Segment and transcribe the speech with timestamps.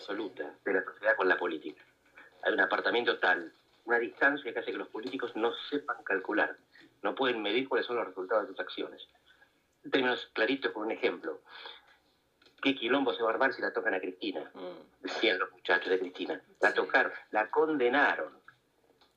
[0.00, 1.82] Absoluta de la sociedad con la política.
[2.42, 3.52] Hay un apartamiento tal,
[3.84, 6.56] una distancia que hace que los políticos no sepan calcular,
[7.02, 9.06] no pueden medir cuáles son los resultados de sus acciones.
[9.84, 11.40] En términos claritos, con un ejemplo.
[12.62, 14.50] ¿Qué quilombo se va a armar si la tocan a Cristina?
[15.00, 16.40] Decían los muchachos de Cristina.
[16.60, 18.38] La tocaron, la condenaron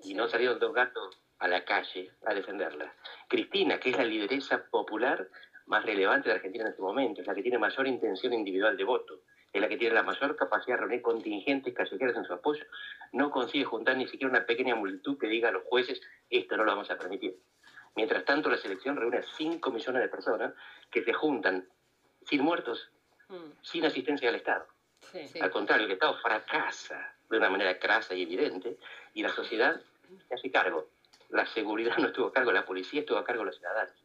[0.04, 2.94] y no salieron dos gatos a la calle a defenderla.
[3.28, 5.30] Cristina, que es la lideresa popular
[5.66, 8.84] más relevante de Argentina en este momento, es la que tiene mayor intención individual de
[8.84, 9.22] voto,
[9.54, 12.66] es la que tiene la mayor capacidad de reunir contingentes callejeros en su apoyo,
[13.12, 16.64] no consigue juntar ni siquiera una pequeña multitud que diga a los jueces, esto no
[16.64, 17.38] lo vamos a permitir.
[17.96, 20.54] Mientras tanto, la selección reúne a 5 millones de personas
[20.90, 21.68] que se juntan
[22.26, 22.90] sin muertos,
[23.62, 24.66] sin asistencia del Estado.
[25.00, 25.40] Sí.
[25.40, 28.78] Al contrario, el Estado fracasa de una manera crasa y evidente
[29.14, 29.80] y la sociedad
[30.28, 30.90] se hace cargo.
[31.30, 34.03] La seguridad no estuvo a cargo, la policía estuvo a cargo de los ciudadanos.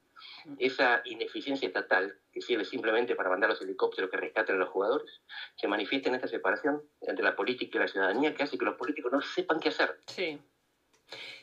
[0.58, 5.22] Esa ineficiencia estatal, que sirve simplemente para mandar los helicópteros que rescaten a los jugadores,
[5.56, 8.76] se manifiesta en esta separación entre la política y la ciudadanía que hace que los
[8.76, 9.96] políticos no sepan qué hacer.
[10.06, 10.38] Sí.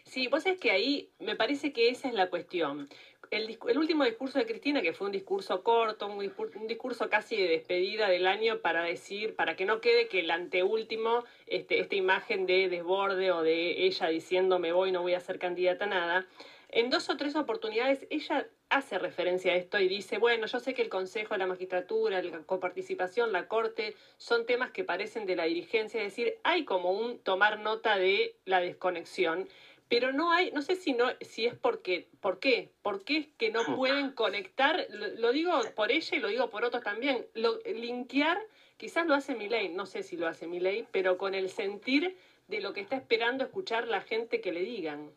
[0.04, 2.88] Sí, vos es que ahí me parece que esa es la cuestión.
[3.32, 7.36] El, último discurso de Cristina, que fue un discurso corto, un discurso, un discurso casi
[7.36, 11.96] de despedida del año para decir, para que no quede que el anteúltimo, este, esta
[11.96, 15.88] imagen de desborde o de ella diciendo me voy, no voy a ser candidata a
[15.88, 16.28] nada,
[16.70, 20.74] en dos o tres oportunidades ella hace referencia a esto y dice, bueno, yo sé
[20.74, 25.46] que el Consejo, la magistratura, la coparticipación, la Corte, son temas que parecen de la
[25.46, 29.48] dirigencia, es decir, hay como un tomar nota de la desconexión,
[29.88, 32.72] pero no hay, no sé si no, si es porque, ¿por qué?
[32.82, 34.88] ¿Por qué es que no pueden conectar?
[34.90, 37.28] Lo, lo digo por ella y lo digo por otros también.
[37.36, 38.42] Lo, linkear,
[38.78, 42.18] quizás lo hace Milei, no sé si lo hace Milei, pero con el sentir
[42.48, 45.12] de lo que está esperando escuchar la gente que le digan.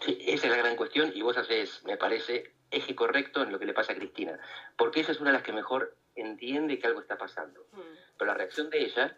[0.00, 3.58] Sí, esa es la gran cuestión y vos haces, me parece, eje correcto en lo
[3.58, 4.38] que le pasa a Cristina,
[4.76, 7.66] porque ella es una de las que mejor entiende que algo está pasando.
[7.72, 7.80] Mm,
[8.18, 9.16] Pero la reacción de ella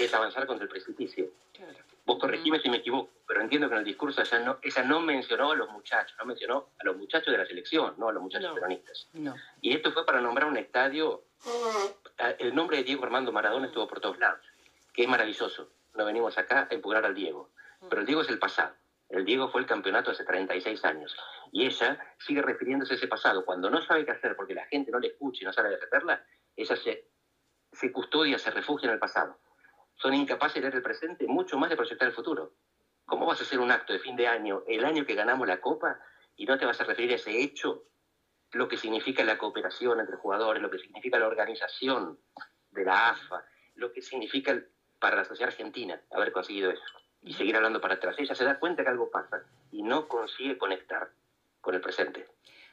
[0.00, 1.26] es avanzar contra el precipicio.
[1.52, 1.74] claro.
[2.06, 5.00] Vos corregime si me equivoco, pero entiendo que en el discurso ella no, ella no
[5.00, 8.22] mencionó a los muchachos, no mencionó a los muchachos de la selección, no a los
[8.22, 8.54] muchachos No.
[8.54, 9.08] peronistas.
[9.14, 9.34] No.
[9.60, 11.24] Y esto fue para nombrar un estadio.
[12.18, 14.38] Ah, El nombre de Diego Armando Maradona estuvo por todos lados,
[14.92, 15.68] que es maravilloso.
[15.96, 17.50] No venimos acá a impugnar al Diego.
[17.90, 18.72] Pero el Diego es el pasado.
[19.08, 21.16] El Diego fue el campeonato hace 36 años.
[21.52, 23.44] Y ella sigue refiriéndose a ese pasado.
[23.44, 26.24] Cuando no sabe qué hacer porque la gente no le escucha y no sabe defenderla,
[26.56, 29.38] ella se, custodia, se refugia en el pasado.
[29.94, 32.56] Son incapaces de leer el presente, mucho más de proyectar el futuro.
[33.04, 35.60] ¿Cómo vas a hacer un acto de fin de año, el año que ganamos la
[35.60, 36.00] Copa,
[36.34, 37.84] y no te vas a referir a ese hecho
[38.52, 42.18] lo que significa la cooperación entre jugadores, lo que significa la organización
[42.70, 44.60] de la AFA, lo que significa
[44.98, 48.16] para la sociedad argentina haber conseguido eso y seguir hablando para atrás.
[48.18, 49.42] Ella se da cuenta que algo pasa
[49.72, 51.10] y no consigue conectar
[51.60, 52.24] con el presente.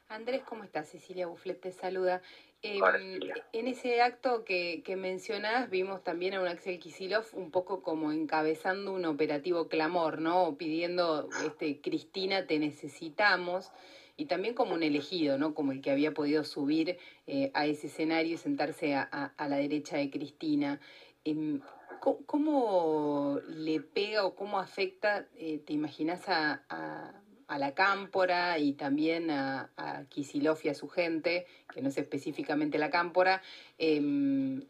[0.09, 0.89] Andrés, ¿cómo estás?
[0.89, 2.21] Cecilia Bufflet te saluda.
[2.61, 3.35] Eh, Hola, Cecilia.
[3.51, 8.11] en ese acto que, que mencionás, vimos también a un Axel Kisilov un poco como
[8.11, 10.55] encabezando un operativo clamor, ¿no?
[10.57, 13.71] Pidiendo, este, Cristina, te necesitamos.
[14.15, 15.55] Y también como un elegido, ¿no?
[15.55, 19.47] Como el que había podido subir eh, a ese escenario y sentarse a, a- a
[19.47, 20.79] la derecha de Cristina.
[21.25, 21.59] Em,
[22.25, 27.13] ¿cómo, le pega o cómo afecta, eh, te imaginas, a,
[27.49, 33.43] la cámpora y también a, a a su gente, que no es específicamente la cámpora,
[33.77, 34.63] em,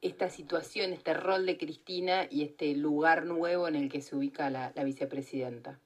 [0.00, 4.50] esta situación, este rol de Cristina y este lugar nuevo en el que se ubica
[4.50, 5.80] la vicepresidenta?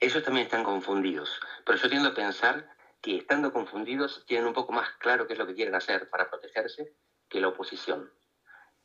[0.00, 2.66] Ellos también están confundidos, pero yo tiendo a pensar
[3.02, 6.30] que estando confundidos tienen un poco más claro qué es lo que quieren hacer para
[6.30, 6.94] protegerse
[7.28, 8.10] que la oposición.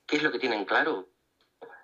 [0.06, 1.10] ¿Qué es lo que tienen claro?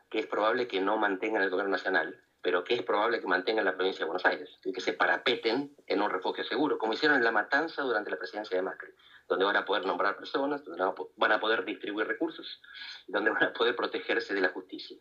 [0.10, 3.66] Que es probable que no mantengan el gobierno nacional, pero que es probable que mantengan
[3.66, 7.18] la provincia de Buenos Aires y que se parapeten en un refugio seguro, como hicieron
[7.18, 8.94] en La Matanza durante la presidencia de Macri,
[9.28, 10.84] donde van a poder nombrar personas, donde
[11.16, 12.62] van a poder distribuir recursos,
[13.08, 14.98] donde van a poder protegerse de la justicia.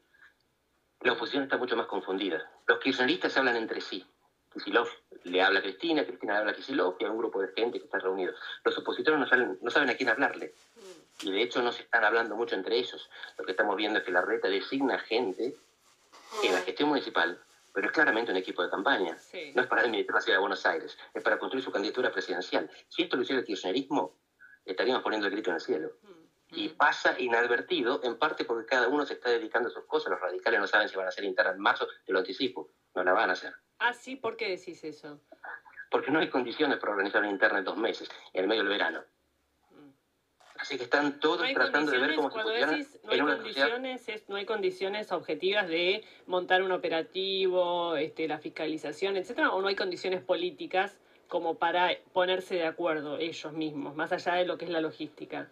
[1.01, 2.51] La oposición está mucho más confundida.
[2.67, 4.07] Los kirchneristas hablan entre sí.
[4.53, 4.91] Kicillof
[5.25, 7.79] le habla a Cristina, Cristina le habla a Kicillof y a un grupo de gente
[7.79, 8.35] que está reunido.
[8.65, 10.55] Los opositores no saben, no saben a quién hablarle.
[11.23, 13.11] Y de hecho no se están hablando mucho entre ellos.
[13.37, 15.57] Lo que estamos viendo es que la reta designa gente
[16.43, 17.41] en la gestión municipal,
[17.73, 19.17] pero es claramente un equipo de campaña.
[19.19, 19.53] Sí.
[19.55, 22.71] No es para administrar la ciudad de Buenos Aires, es para construir su candidatura presidencial.
[22.89, 24.17] Si esto lo hiciera el kirchnerismo,
[24.65, 25.93] estaríamos poniendo el grito en el cielo.
[26.53, 30.11] Y pasa inadvertido, en parte porque cada uno se está dedicando a sus cosas.
[30.11, 33.05] Los radicales no saben si van a ser internas en marzo, te lo anticipo, no
[33.05, 33.55] la van a hacer.
[33.79, 35.21] Ah, sí, ¿por qué decís eso?
[35.93, 38.73] Porque no hay condiciones para organizar una interna en dos meses, en el medio del
[38.73, 39.05] verano.
[40.61, 43.37] Así que están todos No tratando de ver cómo se decís no hay en una
[43.39, 43.71] sociedad.
[43.71, 49.62] condiciones, es, no hay condiciones objetivas de montar un operativo, este, la fiscalización, etcétera, o
[49.62, 50.99] no hay condiciones políticas
[51.29, 55.49] como para ponerse de acuerdo ellos mismos, más allá de lo que es la logística.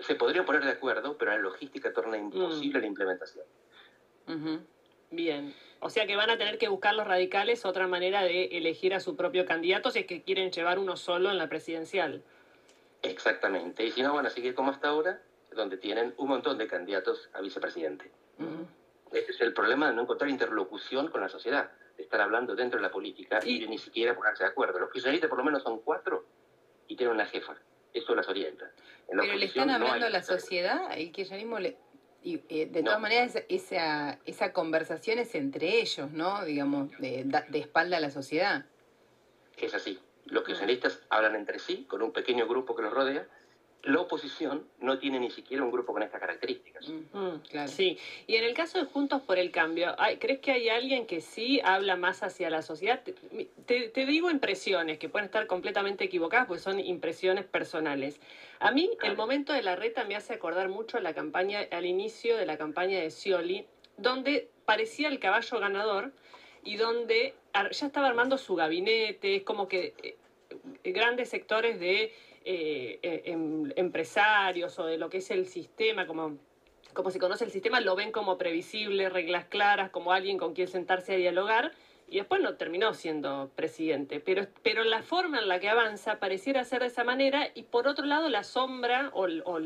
[0.00, 2.32] Se podrían poner de acuerdo, pero la logística torna Mm.
[2.32, 3.44] imposible la implementación.
[5.10, 5.54] Bien.
[5.80, 9.00] O sea que van a tener que buscar los radicales otra manera de elegir a
[9.00, 12.22] su propio candidato si es que quieren llevar uno solo en la presidencial.
[13.04, 13.84] Exactamente.
[13.84, 15.20] Y si no, van a seguir como hasta ahora,
[15.52, 18.10] donde tienen un montón de candidatos a vicepresidente.
[19.12, 22.78] Ese es el problema de no encontrar interlocución con la sociedad, de estar hablando dentro
[22.78, 24.80] de la política y, Y- de ni siquiera ponerse de acuerdo.
[24.80, 26.26] Los kirchneristas por lo menos son cuatro
[26.88, 27.54] y tienen una jefa.
[27.92, 28.72] Eso las orienta.
[29.12, 31.76] La Pero le están hablando a la sociedad, el kirchnerismo le...
[32.24, 32.86] Y eh, de No.
[32.86, 36.42] todas maneras, esa, esa conversación es entre ellos, ¿no?
[36.44, 38.64] Digamos, de, de espalda a la sociedad.
[39.58, 40.00] Es así.
[40.26, 43.26] Los kirchneristas hablan entre sí, con un pequeño grupo que los rodea.
[43.82, 46.88] La oposición no tiene ni siquiera un grupo con estas características.
[46.88, 47.68] Mm, Claro.
[47.68, 51.04] Sí, y en el caso de Juntos por el Cambio, ¿hay- ¿crees que hay alguien
[51.04, 53.02] que sí habla más hacia la sociedad?
[53.02, 53.12] Te,
[53.66, 58.18] te- te digo impresiones, que pueden estar completamente equivocadas, porque son impresiones personales.
[58.58, 61.84] A mí, el momento de la reta me hace acordar mucho a la campaña, al
[61.84, 63.66] inicio de la campaña de Scioli,
[63.98, 66.10] donde parecía el caballo ganador
[66.64, 70.16] y donde ya estaba armando su gabinete, es como que eh,
[70.92, 72.12] grandes sectores de
[72.44, 76.38] eh, eh, em- empresarios o de lo que es el sistema, como,
[76.92, 80.68] como se conoce el sistema, lo ven como previsible, reglas claras, como alguien con quien
[80.68, 81.72] sentarse a dialogar,
[82.06, 84.20] y después no terminó siendo presidente.
[84.20, 87.88] Pero, pero la forma en la que avanza pareciera ser de esa manera, y por
[87.88, 89.60] otro lado la sombra o, o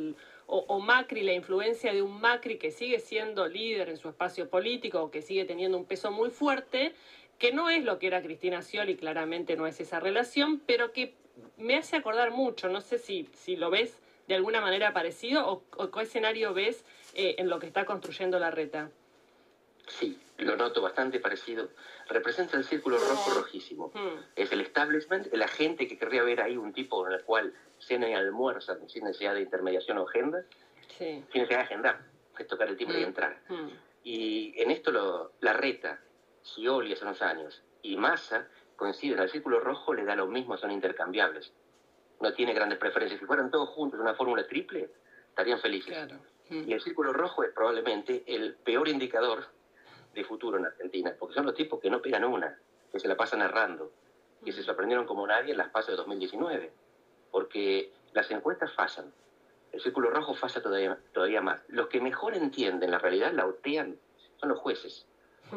[0.48, 4.48] o- o Macri, la influencia de un Macri que sigue siendo líder en su espacio
[4.48, 6.92] político, o que sigue teniendo un peso muy fuerte,
[7.38, 11.14] que no es lo que era Cristina Scioli, claramente no es esa relación, pero que
[11.56, 15.90] me hace acordar mucho, no sé si, si lo ves de alguna manera parecido o,
[15.90, 16.84] qué escenario ves
[17.14, 18.90] eh, en lo que está construyendo la reta.
[19.86, 21.68] Sí, lo noto bastante parecido.
[22.08, 23.90] Representa el círculo rojo rojísimo.
[23.94, 27.52] Mm, Es el establishment, la gente que querría ver ahí un tipo en el cual
[27.78, 30.42] cena y almuerza sin necesidad de intermediación o agenda,
[30.96, 31.24] sí.
[31.32, 32.00] sin necesidad de agendar,
[32.38, 33.06] es tocar el timbre y Mm.
[33.08, 33.40] entrar.
[33.48, 33.68] mm,
[34.04, 36.00] Y en esto lo, la reta,
[36.42, 38.46] Scioli hace unos años y Massa
[38.76, 41.52] coinciden, al círculo rojo le da lo mismo, son intercambiables.
[42.20, 43.18] No tiene grandes preferencias.
[43.20, 44.88] Si fueran todos juntos en una fórmula triple,
[45.28, 45.92] estarían felices.
[45.92, 46.16] Claro.
[46.48, 46.68] Mm.
[46.68, 49.46] Y el círculo rojo es probablemente el peor indicador
[50.18, 52.58] de futuro en Argentina, porque son los tipos que no pegan una,
[52.90, 53.92] que se la pasan errando,
[54.44, 56.72] que se sorprendieron como nadie en las pasos de 2019,
[57.30, 59.12] porque las encuestas fallan.
[59.72, 61.60] El círculo rojo falla todavía, todavía más.
[61.68, 63.98] Los que mejor entienden la realidad, la otean,
[64.38, 65.06] son los jueces,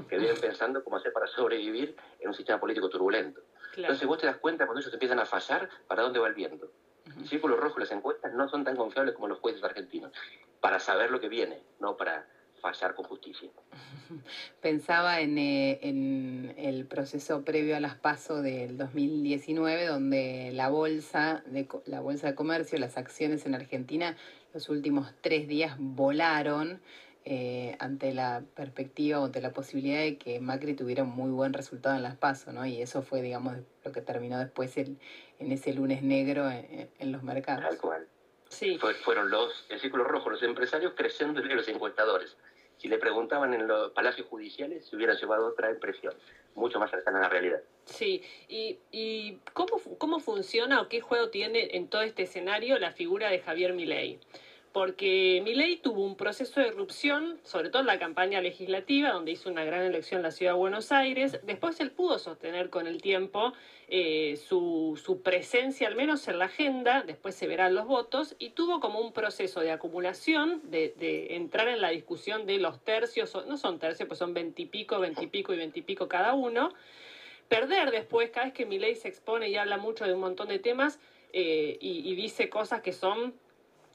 [0.09, 3.41] que viven pensando cómo hacer para sobrevivir en un sistema político turbulento.
[3.73, 3.93] claro.
[3.93, 6.71] Entonces vos te das cuenta cuando ellos empiezan a fallar, para dónde va el viento.
[7.17, 10.11] El círculo rojo y las encuestas no son tan confiables como los jueces argentinos,
[10.59, 12.27] para saber lo que viene, no para
[12.61, 13.49] fallar con justicia.
[14.61, 21.43] Pensaba en, eh, en el proceso previo a las PASO del 2019, donde la bolsa,
[21.47, 24.15] de, co- la bolsa de comercio, las acciones en Argentina,
[24.53, 26.81] los últimos tres días volaron
[27.23, 31.53] eh, ante la perspectiva o ante la posibilidad de que Macri tuviera un muy buen
[31.53, 32.65] resultado en las PASO, ¿no?
[32.65, 34.97] Y eso fue, digamos, lo que terminó después el,
[35.39, 37.63] en ese lunes negro en, en los mercados.
[37.67, 38.07] Tal cual.
[38.49, 42.35] Sí, Fue- fueron los, el círculo rojo, los empresarios creciéndole a los encuestadores.
[42.81, 46.15] Si le preguntaban en los palacios judiciales, se hubieran llevado otra impresión,
[46.55, 47.61] mucho más cercana a la realidad.
[47.85, 48.23] sí.
[48.49, 53.29] ¿Y, y cómo, cómo funciona o qué juego tiene en todo este escenario la figura
[53.29, 54.19] de Javier Milei?
[54.73, 59.49] Porque Milei tuvo un proceso de irrupción, sobre todo en la campaña legislativa, donde hizo
[59.49, 61.39] una gran elección en la ciudad de Buenos Aires.
[61.43, 63.51] Después él pudo sostener con el tiempo
[63.89, 68.51] eh, su, su presencia, al menos en la agenda, después se verán los votos, y
[68.51, 73.57] tuvo como un proceso de acumulación, de, entrar en la discusión de los tercios, no
[73.57, 76.73] son tercios, pues son veintipico, veintipico y veintipico cada uno.
[77.49, 80.59] Perder después, cada vez que Milei se expone y habla mucho de un montón de
[80.59, 80.97] temas
[81.33, 83.33] eh, y dice cosas que son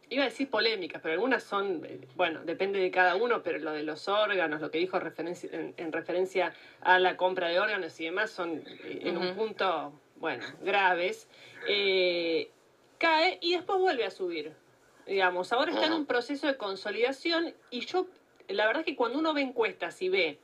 [0.09, 3.73] iba a decir polémicas, pero algunas son, eh, bueno, depende de cada uno, pero lo
[3.73, 7.99] de los órganos, lo que dijo referencia, en, en referencia a la compra de órganos
[8.01, 11.29] y demás, son eh, en un punto, bueno, graves.
[11.69, 12.51] Eh,
[12.99, 14.53] cae y después vuelve a subir.
[15.07, 18.07] Digamos, ahora está en un proceso de consolidación y yo
[18.49, 20.39] la verdad es que cuando uno ve encuestas y ve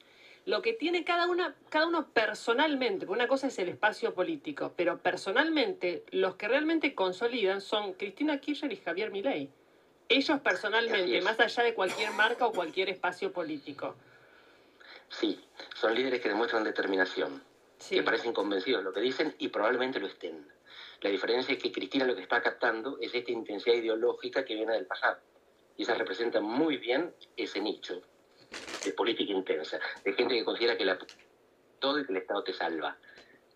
[0.45, 4.73] lo que tiene cada, una, cada uno personalmente, porque una cosa es el espacio político,
[4.77, 9.49] pero personalmente los que realmente consolidan son Cristina Kirchner y Javier Milei.
[10.09, 13.95] Ellos personalmente, más allá de cualquier marca o cualquier espacio político.
[15.09, 15.41] Sí,
[15.75, 17.43] son líderes que demuestran determinación,
[17.89, 20.47] que parecen convencidos de lo que dicen y probablemente lo estén.
[21.01, 24.73] La diferencia es que Cristina lo que está captando es esta intensidad ideológica que viene
[24.73, 25.19] del pasado.
[25.77, 28.03] Y esa representa muy bien ese nicho
[28.85, 30.99] de política intensa, de gente que considera que la,
[31.78, 32.97] todo y que el Estado te salva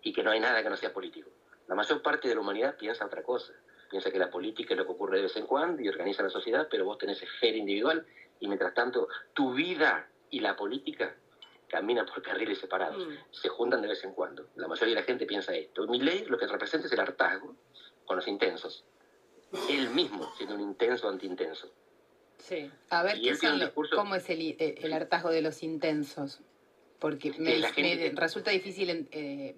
[0.03, 1.31] y que no hay nada que no sea político.
[1.69, 3.53] La mayor parte de la humanidad piensa otra cosa.
[3.91, 6.31] Piensa que la política es lo que ocurre de vez en cuando y organiza la
[6.31, 8.07] sociedad, pero vos tenés esfera individual
[8.41, 11.17] y mientras tanto tu vida y la política
[11.69, 13.13] caminan por carriles separados, mm.
[13.31, 14.49] se juntan de vez en cuando.
[14.57, 15.87] La mayoría de la gente piensa esto.
[15.87, 17.57] Mi ley lo que representa es el hartazgo
[18.05, 18.85] con los intensos.
[19.69, 21.73] Él mismo siendo un intenso anti-intenso.
[22.39, 22.71] Sí.
[22.91, 23.37] A ver, ¿qué
[23.95, 26.41] ¿cómo es el, el, hartazgo de los intensos?
[26.99, 29.57] Porque me, resulta difícil eh,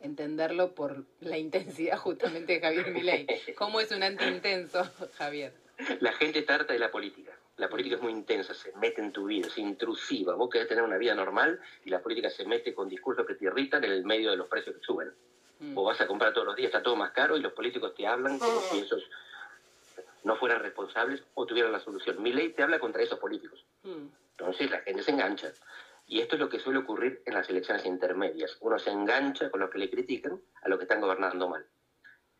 [0.00, 3.26] entenderlo por la intensidad justamente de Javier Milei.
[3.56, 5.52] ¿Cómo es un anti-intenso, Javier?
[6.00, 7.32] La gente está harta de la política.
[7.56, 10.34] La política es muy intensa, se mete en tu vida, es intrusiva.
[10.34, 13.44] Vos querés tener una vida normal y la política se mete con discursos que te
[13.44, 15.12] irritan en el medio de los precios que suben.
[15.58, 15.74] Mm.
[15.74, 18.06] Vos vas a comprar todos los días, está todo más caro y los políticos te
[18.06, 19.02] hablan como si esos
[20.24, 22.22] no fueran responsables o tuvieran la solución.
[22.22, 23.64] Mi ley te habla contra esos políticos.
[23.82, 24.08] Hmm.
[24.32, 25.52] Entonces la gente se engancha.
[26.06, 28.56] Y esto es lo que suele ocurrir en las elecciones intermedias.
[28.60, 31.64] Uno se engancha con los que le critican a los que están gobernando mal.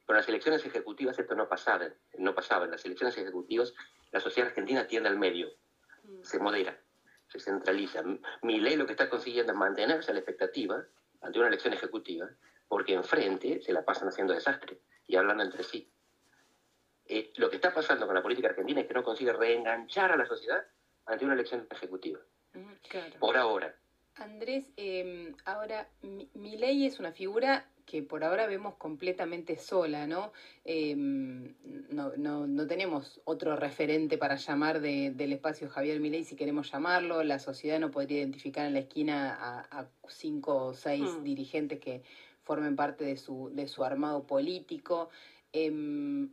[0.06, 1.88] Con las elecciones ejecutivas esto no pasaba.
[2.18, 2.64] No pasaba.
[2.64, 3.74] En las elecciones ejecutivas
[4.10, 5.50] la sociedad argentina tiende al medio.
[6.02, 6.22] Hmm.
[6.22, 6.78] Se modera,
[7.28, 8.02] se centraliza.
[8.42, 10.84] Mi ley lo que está consiguiendo es mantenerse a la expectativa
[11.22, 12.28] ante una elección ejecutiva,
[12.68, 15.90] porque enfrente se la pasan haciendo desastre y hablando entre sí.
[17.12, 20.16] Eh, lo que está pasando con la política argentina es que no consigue reenganchar a
[20.16, 20.64] la sociedad
[21.06, 22.20] ante una elección ejecutiva.
[23.18, 23.74] Por ahora.
[24.14, 30.32] Andrés, em, ahora, mi, ley es una figura que por ahora vemos completamente sola, ¿no?
[30.64, 37.24] No, no, no, tenemos otro referente para llamar del espacio Javier Milei, si queremos llamarlo.
[37.24, 41.24] La sociedad no podría identificar en la esquina a, cinco o seis mm.
[41.24, 42.04] dirigentes que
[42.44, 45.08] formen parte de su, de su armado político.
[45.52, 46.30] Em,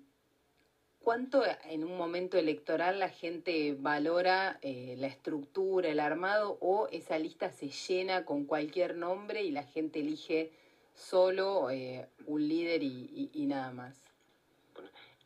[1.08, 7.18] ¿Cuánto en un momento electoral la gente valora eh, la estructura, el armado, o esa
[7.18, 10.52] lista se llena con cualquier nombre y la gente elige
[10.94, 14.04] solo eh, un líder y, nada más?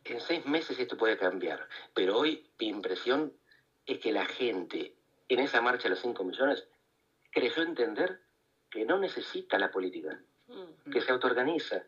[0.04, 3.32] en seis meses esto puede cambiar, pero hoy mi impresión
[3.84, 4.94] es que la gente
[5.28, 6.64] en esa marcha de los 5 millones
[7.32, 8.20] creyó entender
[8.70, 10.92] que no necesita la política, mm.
[10.92, 11.82] que se autoorganiza.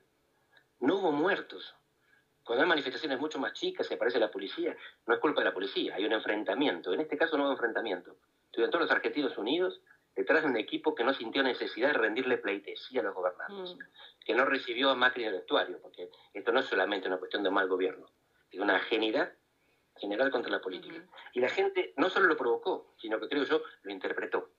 [0.81, 1.77] No hubo muertos,
[2.45, 5.55] cuando hay manifestaciones mucho más chicas, se aparece la policía, no es culpa de la
[5.55, 6.93] policía, hay un enfrentamiento.
[6.93, 8.17] En este caso no hubo enfrentamiento.
[8.47, 9.81] Estuvieron todos los argentinos unidos
[10.15, 14.25] detrás de un equipo que no sintió necesidad de rendirle pleitesía a los gobernantes, mm.
[14.25, 17.43] que no recibió a Macri en el vestuario, porque esto no es solamente una cuestión
[17.43, 18.07] de mal gobierno,
[18.51, 19.33] es una genidad
[19.97, 21.03] general contra la política.
[21.33, 24.51] Y la gente no solo lo provocó, sino que creo yo lo interpretó.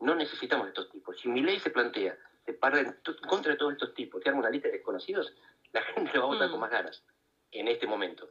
[0.00, 1.18] No necesitamos estos tipos.
[1.18, 2.96] Si mi ley se plantea se para
[3.28, 5.32] contra todos estos tipos, que arma una lista de desconocidos,
[5.72, 6.60] la gente lo va a votar con mm.
[6.62, 7.04] más ganas
[7.52, 8.30] en este momento.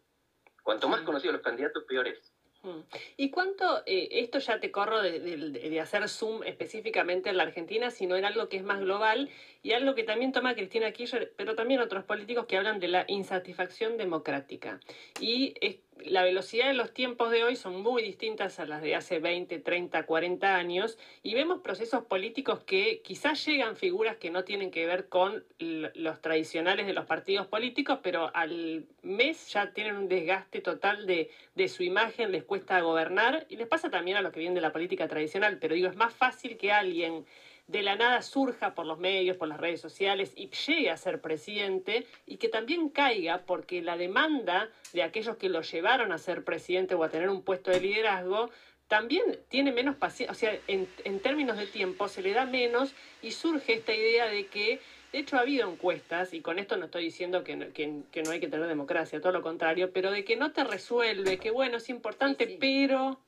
[0.64, 2.34] Cuanto más conocidos los candidatos, peor es.
[2.64, 2.80] Mm.
[3.18, 8.16] ¿Y cuánto, eh, esto ya te corro de, hacer zoom específicamente en la Argentina, sino
[8.16, 9.30] en algo que es más global
[9.64, 13.06] y algo que también toma Cristina Kirchner, pero también otros políticos que hablan de la
[13.08, 14.80] insatisfacción democrática?
[15.20, 18.96] Y es la velocidad de los tiempos de hoy son muy distintas a las de
[18.96, 24.44] hace 20, 30, 40 años y vemos procesos políticos que quizás llegan figuras que no
[24.44, 29.98] tienen que ver con los tradicionales de los partidos políticos, pero al mes ya tienen
[29.98, 34.22] un desgaste total de, de su imagen, les cuesta gobernar y les pasa también a
[34.22, 37.26] los que vienen de la política tradicional, pero digo, es más fácil que alguien
[37.68, 41.22] de la nada surja por los medios, por las redes sociales y llegue a ser
[41.22, 46.44] presidente y que también caiga porque la demanda de aquellos que lo llevaron a ser
[46.46, 48.50] presidente o a tener un puesto de liderazgo
[48.88, 53.32] también tiene menos paciencia, o sea, en, términos de tiempo se le da menos y
[53.32, 54.80] surge esta idea de que,
[55.12, 58.32] de hecho ha habido encuestas, y con esto no estoy diciendo que no, que, no
[58.32, 61.78] hay que tener democracia, todo lo contrario, pero de que no te resuelve, que bueno,
[61.78, 63.20] es importante, pero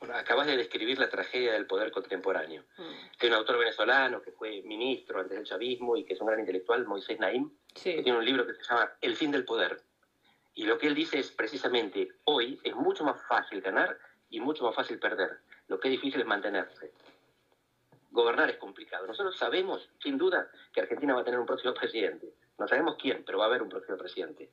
[0.00, 2.64] bueno, acabas de describir la tragedia del poder contemporáneo.
[2.76, 2.82] Mm.
[3.20, 6.40] Hay un autor venezolano que fue ministro antes del chavismo y que es un gran
[6.40, 9.82] intelectual, Moisés Naim, que tiene un libro que se llama El fin del poder.
[10.54, 13.98] Y lo que él dice es precisamente, hoy es mucho más fácil ganar
[14.30, 15.38] y mucho más fácil perder.
[15.66, 16.92] Lo que es difícil es mantenerse.
[18.10, 19.06] Gobernar es complicado.
[19.06, 22.34] Nosotros sabemos, sin duda, que Argentina va a tener un próximo presidente.
[22.58, 24.50] No sabemos quién, pero va a haber un próximo presidente.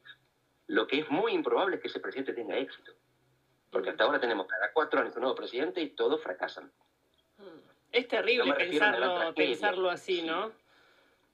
[0.68, 2.94] Lo que es muy improbable es que ese presidente tenga éxito.
[3.76, 6.72] Porque hasta ahora tenemos cada cuatro años un nuevo presidente y todos fracasan.
[7.92, 10.54] Es terrible pensarlo, pensarlo así, ¿no?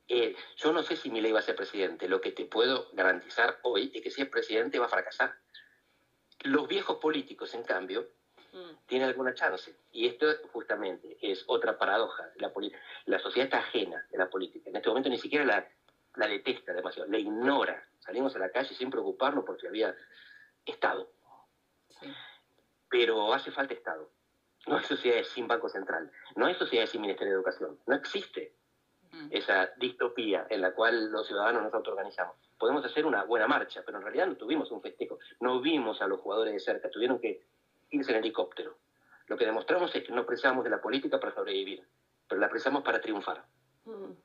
[0.08, 2.10] Eh, yo no sé si Milei va a ser presidente.
[2.10, 5.36] Lo que te puedo garantizar hoy es que si es presidente va a fracasar.
[6.40, 8.10] Los viejos políticos, en cambio,
[8.54, 8.88] mm.
[8.88, 9.76] tienen alguna chance.
[9.92, 12.28] Y esto justamente es otra paradoja.
[12.38, 12.52] La,
[13.06, 14.68] la sociedad está ajena de la política.
[14.72, 15.70] En este momento ni siquiera la,
[16.16, 17.88] la detesta demasiado, la ignora.
[18.00, 19.96] Salimos a la calle sin preocuparnos porque había
[20.66, 21.08] Estado.
[22.92, 24.12] Pero hace falta Estado.
[24.68, 28.54] No hay sociedades sin Banco Central, no hay sociedades sin Ministerio de Educación, no existe
[29.32, 32.36] esa distopía en la cual los ciudadanos nos autoorganizamos.
[32.58, 36.08] Podemos hacer una buena marcha, pero en realidad no tuvimos un festejo, no vimos a
[36.08, 37.44] los jugadores de cerca, tuvieron que
[37.90, 38.78] irse en helicóptero.
[39.28, 41.84] Lo que demostramos es que no precisamos de la política para sobrevivir,
[42.28, 43.44] pero la precisamos para triunfar,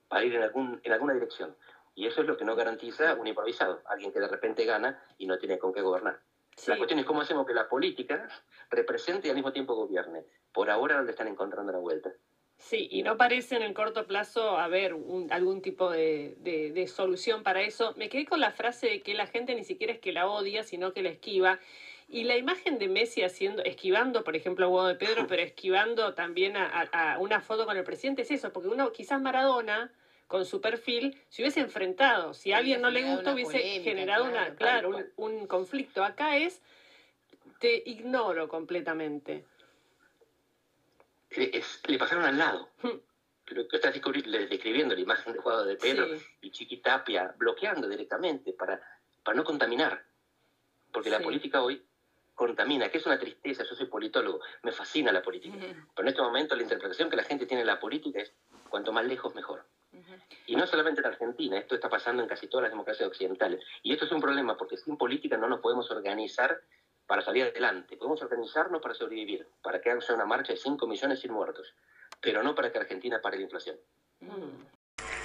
[0.08, 1.56] para ir en, algún, en alguna dirección.
[1.94, 5.26] Y eso es lo que no garantiza un improvisado, alguien que de repente gana y
[5.26, 6.20] no tiene con qué gobernar.
[6.66, 8.28] La cuestión es cómo hacemos que la política
[8.70, 10.24] represente y al mismo tiempo gobierne.
[10.52, 12.12] Por ahora le están encontrando la vuelta.
[12.58, 14.96] Sí, y no parece en el corto plazo haber
[15.30, 17.94] algún tipo de, solución para eso.
[17.96, 20.64] Me quedé con la frase de que la gente ni siquiera es que la odia,
[20.64, 21.60] sino que la esquiva.
[22.08, 26.14] Y la imagen de Messi haciendo, esquivando, por ejemplo, a Hugo de Pedro, pero esquivando
[26.14, 29.92] también a, una foto con el presidente, es eso, porque uno, quizás Maradona,
[30.26, 32.34] con su perfil, se hubiese enfrentado.
[32.34, 36.04] Si a alguien no le gusta, hubiese generado una, claro, un, un conflicto.
[36.04, 36.60] Acá es,
[37.60, 39.44] te ignoro completamente
[41.30, 42.68] le pasaron al lado.
[43.44, 46.08] Pero que estás describiendo la imagen de jugador de Pedro
[46.40, 48.80] y Chiquitapia bloqueando directamente para,
[49.22, 50.04] para no contaminar.
[50.92, 51.84] Porque la política hoy
[52.36, 55.56] contamina, que es una tristeza, yo soy politólogo, me fascina la política.
[55.58, 58.32] Pero en este momento la interpretación que la gente tiene de la política es
[58.68, 59.64] cuanto más lejos mejor.
[60.46, 63.64] Y no solamente en Argentina, esto está pasando en casi todas las democracias occidentales.
[63.82, 66.60] Y esto es un problema porque sin política no nos podemos organizar
[67.06, 67.96] para salir adelante.
[67.96, 71.74] Podemos organizarnos para sobrevivir, para que haga una marcha de 5 millones sin muertos,
[72.20, 73.76] pero no para que Argentina pare la inflación.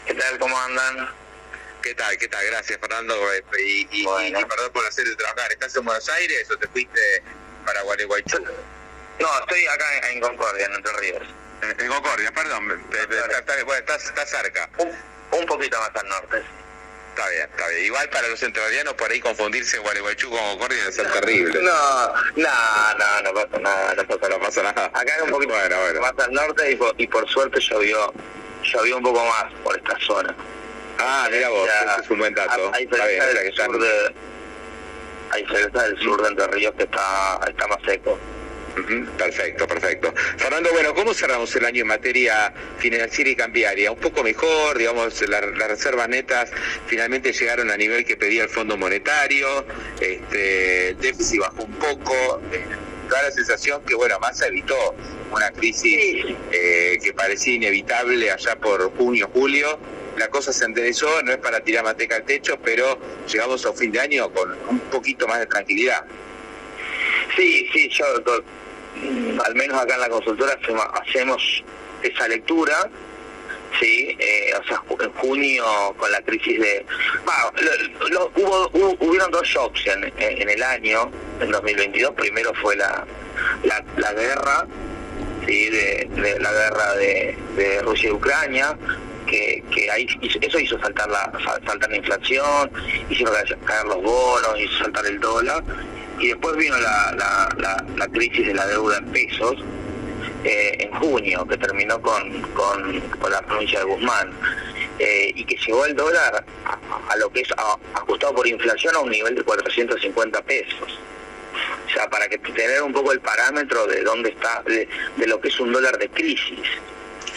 [0.05, 0.39] ¿Qué tal?
[0.39, 1.30] ¿Cómo andan?
[1.81, 2.17] ¿Qué tal?
[2.17, 2.45] ¿Qué tal?
[2.45, 3.15] Gracias, Fernando.
[3.57, 5.51] Y, y, perdón por hacer de trabajar.
[5.51, 7.23] ¿Estás en Buenos Aires o te fuiste
[7.65, 8.43] para Gualeguaychú?
[9.19, 11.27] No, estoy acá en, Concordia, en Entre Ríos.
[11.61, 12.83] En, Concordia, perdón.
[13.79, 14.69] Estás, estás, cerca.
[14.77, 14.91] Un,
[15.31, 16.43] un poquito más al norte.
[17.09, 17.85] Está bien, está bien.
[17.85, 21.61] Igual para los entrerrianos por ahí confundirse Gualeguaychú con Concordia debe ser terrible.
[21.61, 24.85] No, no, no, no pasa nada, no pasa, no pasa nada.
[24.93, 26.01] Acá es un poquito bueno, bueno.
[26.01, 28.13] más al norte y por, y por suerte llovió,
[28.63, 30.35] llovió un poco más por esta zona.
[31.03, 32.71] Ah, mira vos, ese es un buen dato.
[32.73, 34.13] Hay diferencia del, sur de,
[35.31, 38.19] hay del sur de Entre Ríos que está, está más seco.
[39.17, 40.13] Perfecto, perfecto.
[40.37, 43.91] Fernando, bueno, ¿cómo cerramos el año en materia financiera y cambiaria?
[43.91, 46.51] Un poco mejor, digamos, las reservas netas
[46.87, 49.65] finalmente llegaron a nivel que pedía el Fondo Monetario,
[49.99, 52.63] este, el déficit bajó un poco, eh,
[53.09, 54.95] da la sensación que, bueno, Massa evitó
[55.31, 59.79] una crisis eh, que parecía inevitable allá por junio, julio,
[60.17, 63.91] la cosa se enderezó, no es para tirar manteca al techo, pero llegamos a fin
[63.91, 66.05] de año con un poquito más de tranquilidad.
[67.35, 68.05] Sí, sí, yo
[69.45, 70.57] al menos acá en la consultora
[70.93, 71.63] hacemos,
[72.03, 72.89] esa lectura,
[73.79, 75.65] sí, eh, o sea, en junio
[75.97, 76.85] con la crisis de...
[78.35, 78.69] hubo,
[78.99, 83.05] hubieron dos shocks en, el año, en 2022, primero fue la,
[83.97, 84.67] la, guerra,
[85.45, 88.77] sí, de, la guerra de, Rusia y Ucrania,
[89.31, 92.71] que, ahí eso hizo saltar la inflación,
[93.09, 93.25] hizo
[93.65, 95.63] caer los bonos, hizo saltar el dólar
[96.19, 97.55] y después vino la,
[97.97, 99.55] la, crisis de la deuda en pesos
[100.43, 102.31] eh, en junio, que terminó con,
[103.29, 104.31] la provincia de Guzmán,
[104.99, 107.49] eh, y que llevó el dólar a, lo que es
[107.93, 110.99] ajustado por inflación a un nivel de 450 pesos.
[111.87, 114.87] O sea, para que tener un poco el parámetro de dónde está, de,
[115.25, 116.67] lo que es un dólar de crisis.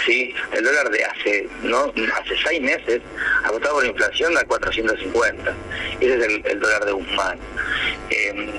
[0.04, 0.34] ¿Sí?
[0.52, 3.00] El dólar de hace no hace seis meses,
[3.44, 5.54] ajustado por inflación, a 450.
[6.00, 7.38] Ese es el dólar de Guzmán.
[8.10, 8.50] Em,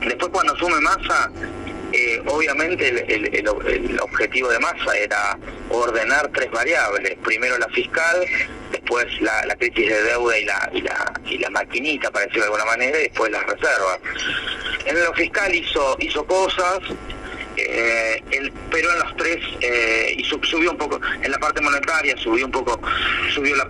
[0.00, 1.30] después cuando asume masa,
[1.96, 5.38] eh, obviamente el, objetivo de masa era
[5.70, 7.16] ordenar tres variables.
[7.24, 8.26] Primero la fiscal,
[8.72, 12.64] después la, crisis de deuda y la, y la, y la maquinita, para de alguna
[12.64, 14.00] manera, y después las reservas.
[14.86, 16.80] En lo fiscal hizo, hizo cosas,
[17.56, 22.46] eh, pero en los tres eh, y subió un poco en la parte monetaria subió
[22.46, 22.80] un poco
[23.32, 23.68] subió la,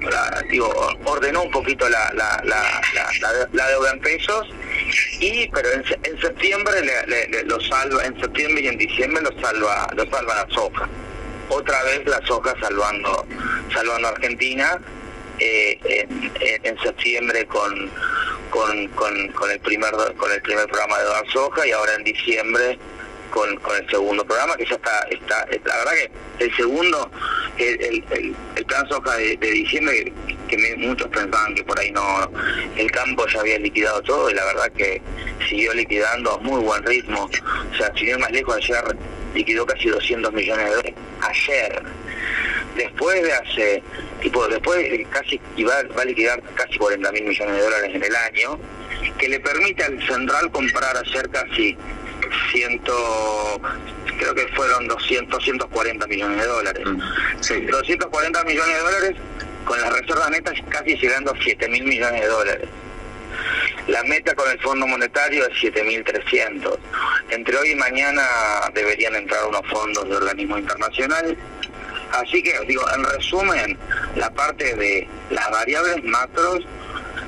[0.50, 0.68] digo
[1.04, 2.42] ordenó un poquito la, la,
[3.52, 4.48] la, deuda en pesos
[5.20, 6.74] y pero en, septiembre
[7.44, 10.88] lo salva en septiembre y en diciembre lo salva lo salva la soja.
[11.50, 13.26] Otra vez la soja salvando
[13.74, 14.80] salvando a Argentina
[15.38, 15.78] eh,
[16.62, 17.90] en, septiembre con
[18.50, 22.04] con, con, con, el primer con el primer programa de Dar Soja y ahora en
[22.04, 22.78] diciembre
[23.30, 27.10] con, con, el segundo programa que ya está, está la verdad que el segundo,
[27.58, 30.12] el, el, plan soja de, diciembre,
[30.48, 32.30] que, muchos pensaban que por ahí no,
[32.76, 35.00] el campo ya había liquidado todo y la verdad que
[35.48, 37.24] siguió liquidando a muy buen ritmo,
[37.72, 38.96] o sea, si más lejos ayer
[39.34, 41.82] liquidó casi 200 millones de dólares, ayer,
[42.76, 43.82] después de hace,
[44.20, 48.16] tipo, después casi va, va a liquidar casi 40 mil millones de dólares en el
[48.16, 48.58] año,
[49.18, 51.76] que le permite al central comprar ayer casi
[52.50, 53.60] ciento,
[54.18, 56.84] creo que fueron 200, 240 millones de dólares.
[57.70, 59.14] 240 mm, millones de dólares
[59.64, 62.68] con las reservas netas casi llegando a 7 mil millones de dólares.
[63.88, 66.78] La meta con el Fondo Monetario es 7.300.
[67.30, 68.22] Entre hoy y mañana
[68.72, 71.36] deberían entrar unos fondos de organismo internacional.
[72.12, 73.78] Así que, digo, en resumen,
[74.16, 76.60] la parte de las variables macros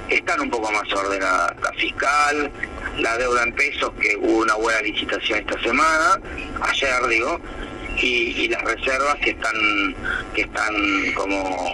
[0.09, 1.57] están un poco más ordenadas.
[1.61, 2.51] La fiscal,
[2.99, 6.21] la deuda en pesos, que hubo una buena licitación esta semana,
[6.63, 7.41] ayer digo,
[7.99, 9.95] y, las reservas que están
[10.35, 10.75] que están
[11.15, 11.73] como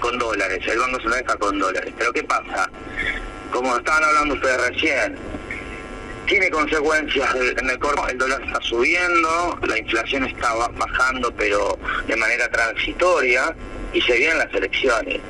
[0.00, 0.60] con, dólares.
[0.66, 1.92] El Banco Central está con dólares.
[1.98, 2.70] Pero ¿qué pasa?
[3.50, 5.16] Como estaban hablando ustedes recién,
[6.26, 12.16] tiene consecuencias en el corto, el dólar está subiendo, la inflación está bajando pero de
[12.16, 13.54] manera transitoria
[13.92, 15.20] y se vienen las elecciones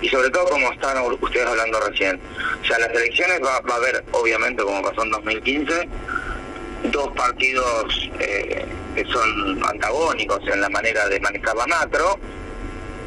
[0.00, 2.20] y sobre todo como están ustedes hablando recién.
[2.62, 5.88] O sea, las elecciones va, a haber, obviamente, como pasó en 2015,
[6.84, 12.18] dos partidos eh, que son antagónicos en la manera de manejar la macro,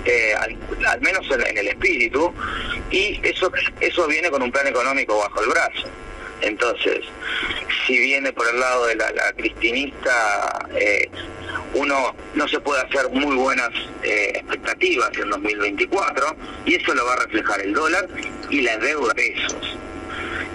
[0.05, 2.33] eh, al, menos en, el espíritu,
[2.89, 5.87] y eso, eso viene con un plan económico bajo el brazo.
[6.41, 7.01] Entonces,
[7.85, 11.09] si viene por el lado de la, cristinista, eh,
[11.73, 13.69] uno no se puede hacer muy buenas
[14.03, 18.07] eh, expectativas en 2024 y eso lo va a reflejar el dólar
[18.49, 19.77] y la deuda de pesos,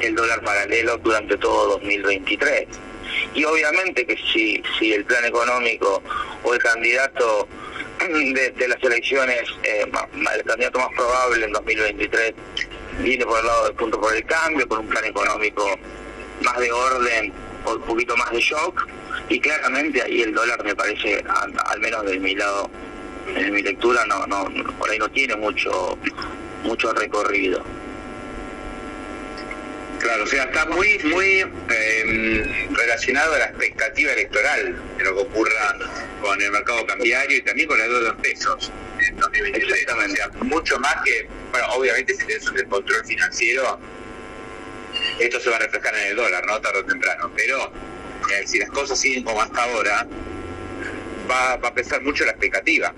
[0.01, 2.67] el dólar paralelo durante todo 2023.
[3.35, 6.03] Y obviamente que si, si el plan económico
[6.43, 7.49] o el candidato
[7.99, 12.35] de, las elecciones, eh, el candidato más probable en 2023
[12.99, 15.79] viene por el lado del punto por el cambio, con un plan económico
[16.43, 17.33] más de orden
[17.65, 18.87] o un poquito más de shock,
[19.29, 22.71] y claramente ahí el dólar me parece, al, menos de mi lado,
[23.35, 25.99] en mi lectura, no, no, por ahí no tiene mucho,
[26.63, 27.63] mucho recorrido.
[29.99, 35.23] Claro, o sea, está muy, muy em, relacionado a la expectativa electoral de lo que
[35.23, 35.77] ocurra
[36.21, 39.73] con el mercado cambiario y también con la deuda en pesos en 2023.
[39.73, 40.23] Exactamente.
[40.43, 43.79] mucho más que, bueno, obviamente si tienes un control financiero,
[45.19, 46.61] esto se va a reflejar en el dólar, ¿no?
[46.61, 47.31] Tarde o temprano.
[47.37, 47.73] Pero
[48.33, 50.07] eh, si las cosas siguen como hasta ahora,
[51.31, 52.93] va, a pesar mucho la expectativa.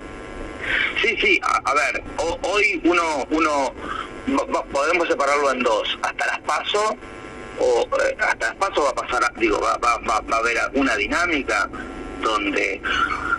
[1.01, 2.03] Sí, sí, a, ver,
[2.41, 3.73] hoy uno, uno
[4.71, 6.97] podemos separarlo en dos, hasta las paso
[7.59, 10.95] o eh, hasta las paso va a pasar, digo, va, va, va, a haber una
[10.95, 11.69] dinámica
[12.21, 12.81] donde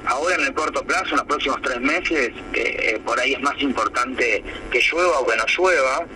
[0.07, 3.61] ahora en el corto plazo, en los próximos tres meses, eh, por ahí es más
[3.61, 6.07] importante que llueva o que no llueva,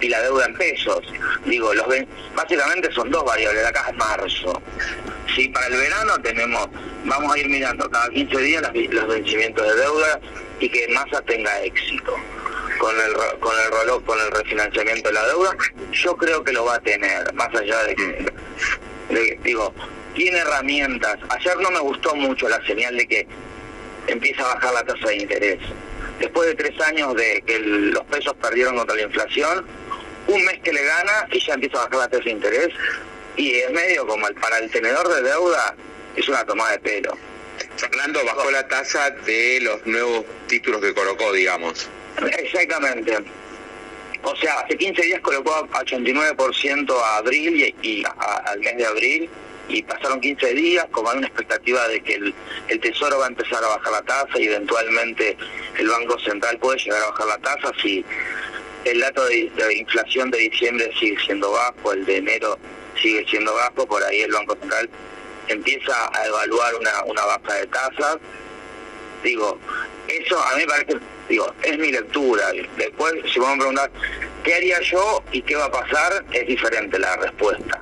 [0.00, 1.00] y la deuda en pesos.
[1.44, 1.86] Digo, los
[2.34, 4.62] básicamente son dos variables, acá es marzo.
[5.34, 6.68] Si para el verano tenemos,
[7.04, 10.20] vamos a ir mirando cada 15 días los vencimientos de deuda
[10.58, 12.14] y que Massa tenga éxito
[12.78, 15.56] con el con el reloj, con el refinanciamiento de la deuda,
[15.92, 19.74] yo creo que lo va a tener, más allá de que, digo,
[20.14, 21.18] tiene herramientas.
[21.28, 23.26] Ayer no me gustó mucho la señal de que
[24.06, 25.58] empieza a bajar la tasa de interés
[26.18, 29.66] después de tres años de que los pesos perdieron contra la inflación,
[30.26, 32.68] un mes que le gana y ya empieza a bajar la tasa de interés
[33.36, 35.74] y es medio como el, para el tenedor de deuda
[36.14, 37.16] es una tomada de pelo.
[37.76, 41.88] Fernando bajó la tasa de los nuevos títulos que colocó, digamos.
[42.38, 43.16] Exactamente.
[44.22, 49.30] O sea, hace 15 días colocó a 89% a abril y, al mes de abril
[49.70, 53.62] y pasaron 15 días, como hay una expectativa de que el, Tesoro va a empezar
[53.62, 55.36] a bajar la tasa y eventualmente
[55.78, 58.04] el Banco Central puede llegar a bajar la tasa si
[58.84, 62.58] el dato de, inflación de diciembre sigue siendo bajo, el de enero
[63.00, 64.88] sigue siendo bajo, por ahí el Banco Central
[65.48, 68.18] empieza a evaluar una, una baja de tasas.
[69.22, 69.58] Digo,
[70.08, 70.96] eso a mí me parece,
[71.28, 72.52] digo, es mi lectura.
[72.76, 73.90] Después, si vamos a preguntar,
[74.42, 76.24] ¿qué haría yo y qué va a pasar?
[76.32, 77.80] Es diferente la respuesta.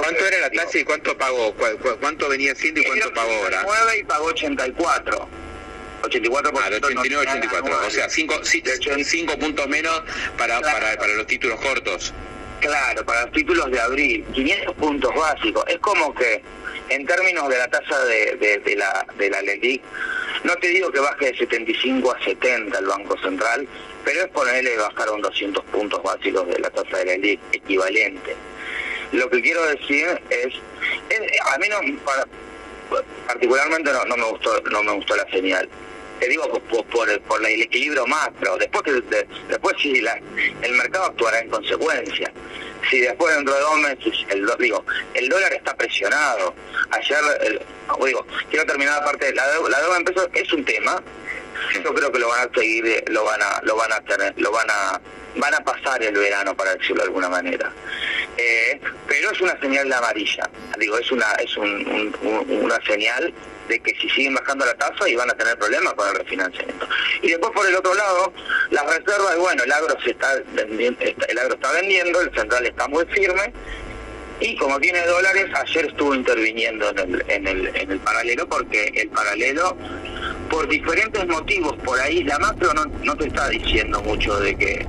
[0.00, 1.54] ¿Cuánto era la tasa y cuánto pagó?
[2.00, 3.62] ¿Cuánto venía siendo y cuánto pagó ahora?
[3.64, 5.28] 9 y pagó 84.
[6.04, 7.86] 84 ah, 89, 84.
[7.86, 10.02] O sea, 5 puntos menos
[10.36, 12.12] para, para, para los títulos cortos.
[12.60, 15.64] Claro, para los títulos de abril, 500 puntos básicos.
[15.66, 16.42] Es como que,
[16.88, 19.82] en términos de la tasa de, de, la, de la LELIC,
[20.44, 23.66] No te digo que baje de 75 a 70 el Banco Central,
[24.04, 28.34] pero es ponerle bajar un 200 puntos básicos de la tasa de la equivalente.
[29.14, 30.54] Lo que quiero decir es,
[31.44, 31.78] a mí no,
[33.26, 35.68] particularmente no, me gustó no me gustó la señal.
[36.18, 38.56] Te digo por, por, el equilibrio macro.
[38.56, 38.84] Después
[39.48, 40.02] después sí
[40.62, 42.32] el mercado actuará en consecuencia.
[42.90, 46.54] Si después dentro de dos meses el digo el dólar está presionado
[46.90, 47.18] ayer
[48.04, 51.02] digo quiero terminar la parte la la deuda en pesos es un tema
[51.82, 54.50] yo creo que lo van a seguir lo van a lo van a tener lo
[54.52, 55.00] van a
[55.36, 57.72] van a pasar el verano para decirlo de alguna manera.
[58.36, 60.48] Eh, pero es una señal de amarilla.
[60.78, 63.34] Digo es una es una señal
[63.68, 66.86] de que si siguen bajando la tasa y van a tener problemas con el refinanciamiento.
[67.22, 68.32] Y después por el otro lado,
[68.70, 73.04] las reservas, bueno, el agro se está el agro está vendiendo, el central está muy
[73.06, 73.52] firme,
[74.40, 78.92] y como tiene dólares, ayer estuvo interviniendo en el, en el, en el paralelo, porque
[78.94, 79.76] el paralelo,
[80.54, 84.86] por diferentes motivos, por ahí, la macro no, no te está diciendo mucho de que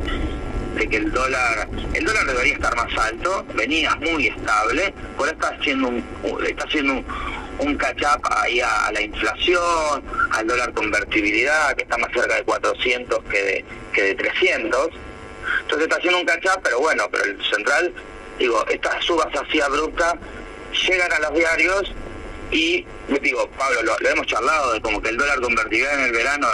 [0.75, 5.47] de que el dólar el dólar debería estar más alto venía muy estable por está
[5.47, 6.03] haciendo un
[6.45, 7.05] está haciendo un,
[7.59, 13.23] un catch-up ahí a, la inflación, al dólar convertibilidad, que está más cerca de 400
[13.23, 14.89] que de, que de 300.
[15.61, 17.91] Entonces está haciendo un catch-up, pero bueno, pero el central,
[18.37, 20.13] digo, estas subas así abruptas
[20.87, 21.95] llegan a los diarios
[22.51, 22.85] y,
[23.21, 26.47] digo, Pablo, lo, hemos charlado de como que el dólar convertibilidad en el verano,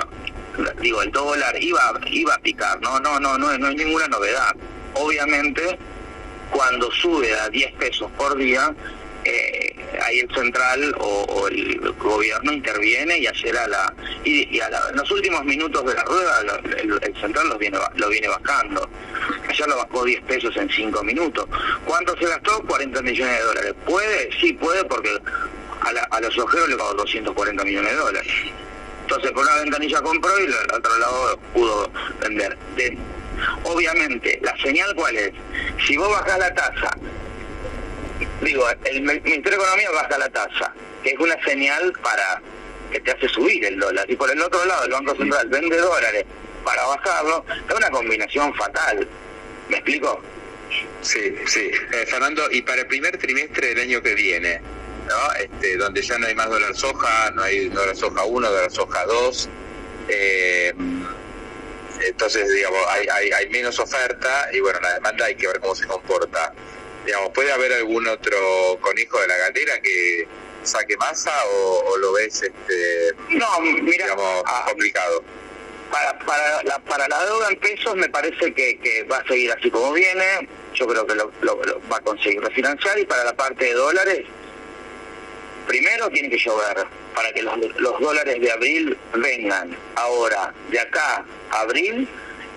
[0.82, 4.56] digo, el dólar iba, iba a picar, no, no, no, no, no hay ninguna novedad.
[4.93, 5.77] Obviamente,
[6.51, 8.73] cuando sube a 10 pesos por día,
[9.23, 14.95] eh, ahí el central o, el gobierno interviene y ayer a la y, a en
[14.95, 16.41] los últimos minutos de la rueda
[16.82, 18.89] el, central los viene lo viene bajando
[19.47, 21.45] ayer lo bajó 10 pesos en 5 minutos
[21.86, 22.63] ¿cuánto se gastó?
[22.63, 24.30] 40 millones de dólares ¿puede?
[24.39, 25.10] sí puede porque
[25.81, 28.33] a, los ojeros le pagó 240 millones de dólares
[29.01, 32.57] entonces por una ventanilla compró y al otro lado pudo vender
[33.63, 35.31] obviamente la señal cuál es
[35.85, 36.91] si vos bajás la tasa
[38.41, 42.41] digo, el Ministerio de Economía baja la tasa, que es una señal para
[42.91, 44.09] que te hace subir el dólar.
[44.09, 46.25] Y por el otro lado, el Banco Central vende dólares
[46.63, 49.07] para bajarlo, es una combinación fatal.
[49.69, 50.21] ¿Me explico?
[51.01, 51.71] Sí, sí.
[51.93, 54.61] Eh, Fernando, y para el primer trimestre del año que viene,
[55.07, 55.33] ¿no?
[55.39, 59.05] Este, donde ya no hay más dólar soja, no hay dólar soja 1, dólar soja
[59.05, 59.49] 2,
[60.09, 60.73] eh,
[62.03, 65.75] entonces, digamos, hay, hay, hay menos oferta y bueno, la demanda hay que ver cómo
[65.75, 66.53] se comporta.
[67.05, 68.37] Digamos, ¿puede haber algún otro
[68.81, 70.27] conejo de la galera que
[70.63, 74.05] saque masa o, lo ves este no mira
[74.45, 75.23] ah, complicado
[75.91, 79.69] para, para, la, para la deuda en pesos me parece que, va a seguir así
[79.69, 80.47] como viene.
[80.73, 81.31] Yo creo que lo,
[81.91, 84.25] va a conseguir refinanciar y para la parte de dólares
[85.67, 92.08] primero tiene que llover para que los, dólares de abril vengan ahora de acá abril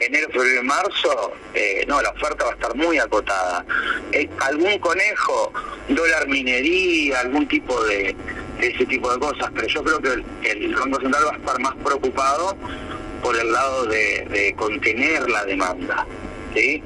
[0.00, 3.64] enero, febrero marzo, eh, no, la oferta va a estar muy acotada.
[4.12, 5.52] Eh, algún conejo,
[5.88, 8.14] dólar minería, algún tipo de,
[8.60, 11.74] ese tipo de cosas, pero yo creo que el, Banco Central va a estar más
[11.76, 12.56] preocupado
[13.22, 16.06] por el lado de, contener la demanda.
[16.54, 16.82] ¿sí?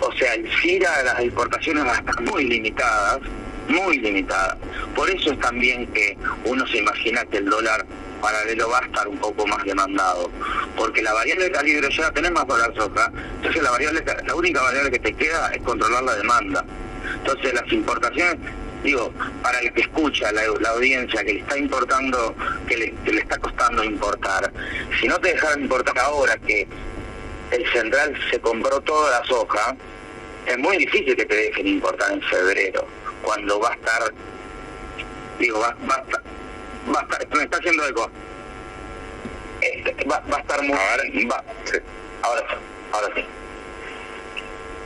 [0.00, 3.20] O sea, el CIRA, las exportaciones van a estar muy limitadas,
[3.68, 4.56] muy limitadas.
[4.94, 7.86] Por eso es también que uno se imagina que el dólar
[8.20, 10.30] paralelo va a estar un poco más demandado,
[10.76, 14.62] porque la variable de calibre ya tenés más dólar soja, entonces la variable, la única
[14.62, 16.64] variable que te queda es controlar la demanda.
[17.14, 18.36] Entonces las importaciones,
[18.82, 22.34] digo, para el que escucha, la, audiencia que le está importando,
[22.66, 24.52] que le, está costando importar,
[25.00, 26.66] si no te dejaron importar ahora que
[27.50, 29.76] el central se compró toda la soja,
[30.46, 32.86] es muy difícil que te dejen importar en febrero,
[33.28, 34.14] cuando va a estar,
[35.38, 36.02] digo, va, va
[36.90, 38.10] va a estar, me está haciendo eco.
[39.60, 40.72] Este, va, va, a estar muy...
[40.72, 41.78] Ahora, va, sí.
[42.22, 42.42] ahora,
[42.90, 43.24] ahora sí.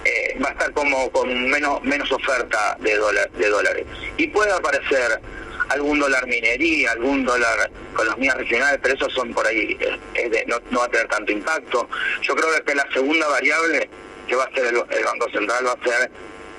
[0.04, 3.86] Eh, va a estar como con menos menos oferta de, dólar, de dólares.
[4.16, 5.20] Y puede aparecer
[5.68, 9.78] algún dólar minería, algún dólar con las mías regionales, pero esos son por ahí,
[10.14, 11.88] eh, no, no, va a tener tanto impacto.
[12.22, 13.88] Yo creo que la segunda variable
[14.26, 16.10] que va a el, el Banco Central va a ser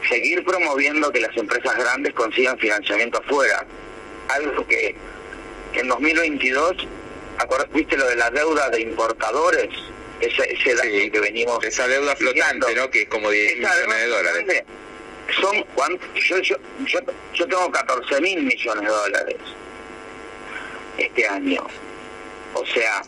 [0.07, 3.65] seguir promoviendo que las empresas grandes consigan financiamiento afuera.
[4.29, 4.95] Algo que
[5.73, 6.87] en 2022,
[7.73, 9.69] ¿viste lo de la deuda de importadores?
[10.19, 11.63] Ese, ese que venimos.
[11.63, 12.89] Esa deuda flotante, ¿no?
[12.89, 14.63] Que es como 10 millones de dólares.
[15.41, 15.65] Son,
[16.15, 16.99] yo, yo, yo,
[17.33, 19.37] yo tengo 14 mil millones de dólares
[20.97, 21.65] este año.
[22.53, 23.01] O sea,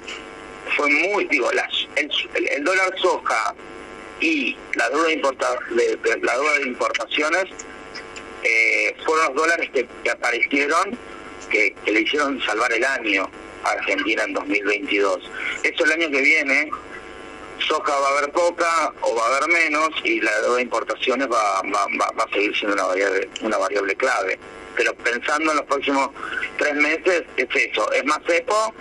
[0.76, 3.54] fue muy, digo, las, el, dólar soja
[4.26, 7.46] y la deuda de, la deuda de importaciones
[8.44, 10.98] eh, fueron los dólares que aparecieron
[11.50, 13.30] que, le hicieron salvar el año.
[13.64, 15.32] Argentina en 2022.
[15.64, 16.70] Eso el año que viene,
[17.68, 21.28] soja va a haber poca o va a haber menos y la deuda de importaciones
[21.28, 24.40] va, va, a seguir siendo una variable, una variable clave.
[24.76, 26.10] Pero pensando en los próximos
[26.58, 28.74] tres meses, es eso, es más cepo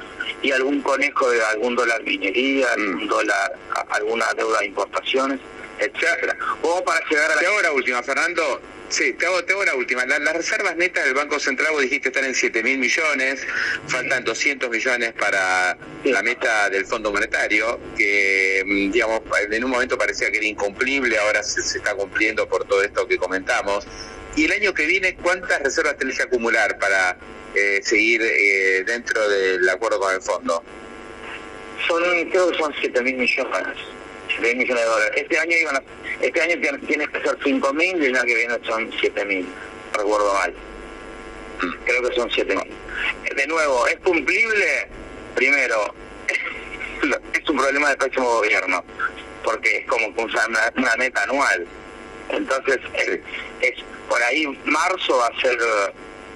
[0.43, 2.81] y algún conejo de algún dólar minería, mm.
[2.81, 3.53] algún dólar,
[3.91, 5.41] alguna deuda de importaciones,
[5.79, 6.37] etcétera.
[6.63, 7.73] O para llegar a la...
[7.73, 10.05] última, Fernando, Sí, te hago, te la última.
[10.07, 13.45] las reservas netas del Banco Central, vos dijiste, están en 7 mil millones,
[13.89, 19.99] faltan 200 millones para la meta del Fondo Monetario, que, mm, digamos, en un momento
[19.99, 23.85] parecía que era incumplible, ahora se, está cumpliendo por todo esto que comentamos.
[24.37, 27.17] Y el año que viene, ¿cuántas reservas tenés que acumular para
[27.55, 30.63] eh, seguir eh, dentro del acuerdo con el fondo?
[31.87, 33.79] Son, creo que son 7 mil millones.
[34.29, 35.23] 7 millones de dólares.
[35.23, 35.83] Este año iban a
[36.21, 39.45] este año tiene que ser 5.000 y el año que viene son 7.000,
[39.93, 40.55] recuerdo mal.
[41.85, 43.37] Creo que son 7.000.
[43.37, 44.89] De nuevo, ¿es cumplible?
[45.35, 45.95] Primero,
[47.33, 48.85] es un problema del próximo gobierno,
[49.43, 51.67] porque es como una, una meta anual.
[52.31, 52.79] Entonces,
[53.61, 53.75] es,
[54.09, 55.59] por ahí marzo va a ser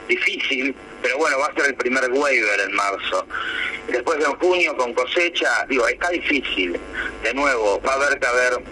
[0.08, 3.26] difícil, pero bueno, va a ser el primer waiver en marzo.
[3.88, 6.78] Después de junio con cosecha, digo, está difícil.
[7.22, 8.62] De nuevo, va a haber que haber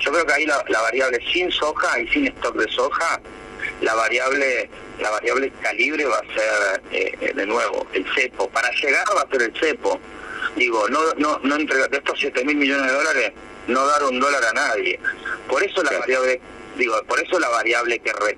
[0.00, 3.20] yo creo que ahí la, variable sin soja y sin stock de soja,
[3.80, 8.48] la variable la variable calibre va a ser eh, de nuevo el cepo.
[8.48, 10.00] Para llegar va a ser el cepo.
[10.56, 13.32] Digo, no no no entregar de estos 7 mil millones de dólares,
[13.68, 14.98] no dar un dólar a nadie.
[15.48, 16.40] Por eso la variable,
[16.78, 18.36] digo, por eso la variable que, es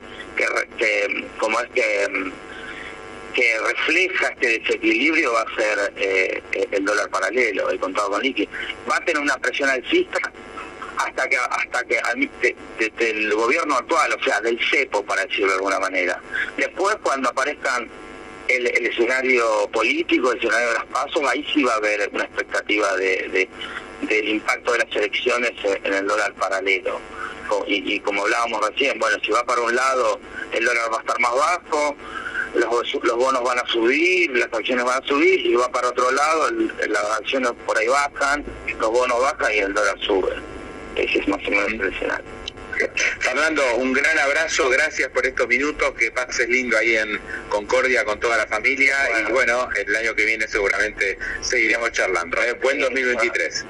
[3.32, 8.48] que refleja este desequilibrio va a ser eh, el dólar paralelo, el contado con liqui.
[8.90, 10.18] Va a tener una presión alcista
[10.96, 12.00] hasta que hasta que
[12.78, 16.20] desde el gobierno actual, o sea, del CEPO, para decirlo de alguna manera.
[16.56, 17.88] Después, cuando aparezcan
[18.48, 22.96] el, escenario político, el escenario de los pasos, ahí sí va a haber una expectativa
[22.96, 23.48] de,
[24.02, 25.52] del impacto de las elecciones
[25.84, 27.00] en el dólar paralelo.
[27.66, 30.20] Y, como hablábamos recién, bueno, si va para un lado,
[30.52, 31.96] el dólar va a estar más bajo,
[32.54, 36.10] los, los bonos van a subir, las acciones van a subir, y va para otro
[36.10, 36.50] lado,
[36.88, 38.44] las acciones por ahí bajan,
[38.78, 40.34] los bonos bajan y el dólar sube.
[40.96, 42.40] Ese es más o menos el escenario.
[43.20, 48.18] Fernando, un gran abrazo, gracias por estos minutos, que pases lindo ahí en Concordia con
[48.18, 52.42] toda la familia y bueno, el año que viene seguramente seguiremos charlando.
[52.42, 52.54] ¿eh?
[52.62, 53.64] Buen 2023.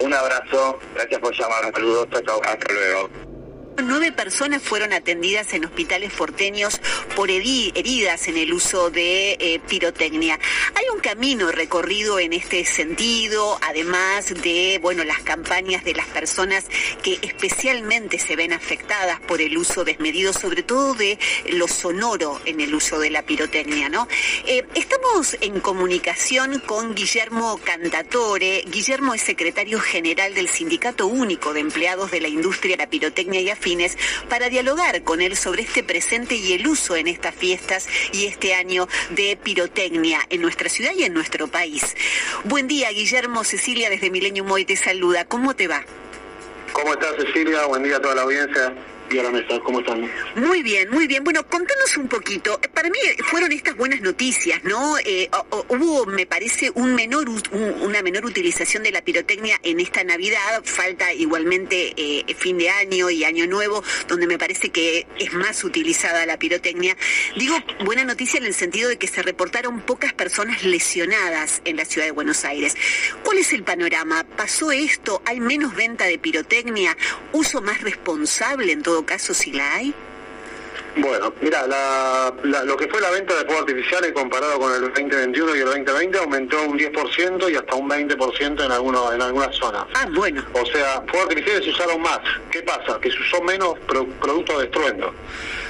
[0.00, 3.29] Un abrazo, gracias por llamar, saludos, Hasta luego.
[3.78, 6.80] Nueve personas fueron atendidas en hospitales porteños
[7.16, 10.38] por heridas en el uso de eh, pirotecnia.
[10.74, 16.66] Hay un camino recorrido en este sentido, además de bueno las campañas de las personas
[17.02, 22.60] que especialmente se ven afectadas por el uso desmedido, sobre todo de lo sonoro en
[22.60, 23.88] el uso de la pirotecnia.
[23.88, 24.08] ¿no?
[24.46, 28.64] Eh, estamos en comunicación con Guillermo Cantatore.
[28.66, 33.40] Guillermo es secretario general del Sindicato Único de Empleados de la Industria de la Pirotecnia
[33.40, 33.98] y Afines
[34.30, 38.54] para dialogar con él sobre este presente y el uso en estas fiestas y este
[38.54, 41.94] año de pirotecnia en nuestra ciudad y en nuestro país.
[42.44, 43.44] Buen día, Guillermo.
[43.44, 45.26] Cecilia desde Milenio Moy te saluda.
[45.26, 45.84] ¿Cómo te va?
[46.72, 47.66] ¿Cómo estás, Cecilia?
[47.66, 48.72] Buen día a toda la audiencia
[49.64, 50.08] ¿Cómo están?
[50.36, 51.24] Muy bien, muy bien.
[51.24, 52.60] Bueno, contanos un poquito.
[52.72, 54.98] Para mí fueron estas buenas noticias, ¿no?
[55.04, 55.28] Eh,
[55.68, 60.62] hubo, me parece, una menor utilización de la pirotecnia en esta Navidad.
[60.64, 65.64] Falta igualmente eh, fin de año y año nuevo, donde me parece que es más
[65.64, 66.96] utilizada la pirotecnia.
[67.36, 71.84] Digo buena noticia en el sentido de que se reportaron pocas personas lesionadas en la
[71.84, 72.76] ciudad de Buenos Aires.
[73.24, 74.24] ¿Cuál es el panorama?
[74.36, 75.20] ¿Pasó esto?
[75.26, 76.96] ¿Hay menos venta de pirotecnia?
[77.32, 79.94] ¿Uso más responsable en todo caso si la hay?
[80.96, 81.66] Bueno, mira,
[82.64, 86.18] lo que fue la venta de fuegos artificiales comparado con el 2021 y el 2020
[86.18, 89.84] aumentó un 10% y hasta un 20% en, algunos, en algunas zonas.
[89.94, 90.44] Ah, bueno.
[90.52, 92.18] O sea, fuegos artificiales se usaron más.
[92.50, 92.98] ¿Qué pasa?
[93.00, 95.14] Que se usó menos producto de estruendo.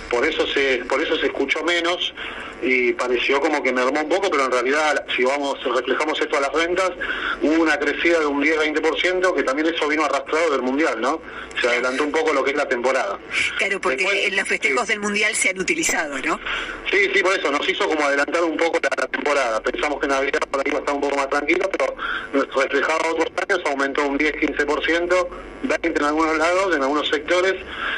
[0.09, 2.15] Por eso se, por eso se escuchó menos
[2.63, 6.41] y pareció como que mermó un poco, pero en realidad, si vamos reflejamos esto a
[6.41, 6.91] las ventas,
[7.43, 11.21] hubo una crecida de un 10-20%, que también eso vino arrastrado del Mundial, ¿no?
[11.61, 13.19] Se adelantó un poco lo que es la temporada.
[13.59, 16.39] Claro, porque en los festejos del Mundial se han utilizado, ¿no?
[16.91, 19.61] Sí, sí, por eso, nos hizo como adelantar un poco la, temporada.
[19.63, 21.95] Pensamos que Navidad por ahí iba a estar un poco más tranquilo, pero
[22.33, 25.29] reflejado a otros años aumentó un 10-15%,
[25.63, 27.55] 20 en algunos lados, en algunos sectores,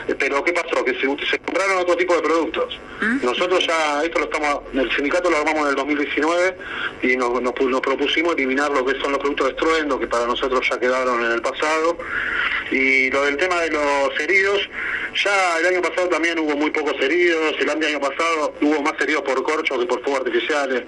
[0.08, 0.84] eh, pero ¿qué pasó?
[0.84, 2.78] Que se, se compraron otro tipo de productos.
[3.00, 3.24] ¿Mm?
[3.24, 6.56] Nosotros ya, esto lo estamos el sindicato lo armamos en el 2019
[7.02, 10.78] y nos, propusimos eliminar lo que son los productos de estruendo, que para nosotros ya
[10.78, 11.96] quedaron en el pasado.
[12.70, 14.68] Y lo del tema de los heridos,
[15.22, 19.22] ya el año pasado también hubo muy pocos heridos, el año pasado hubo más heridos
[19.22, 20.84] por corchos que por fuegos artificiales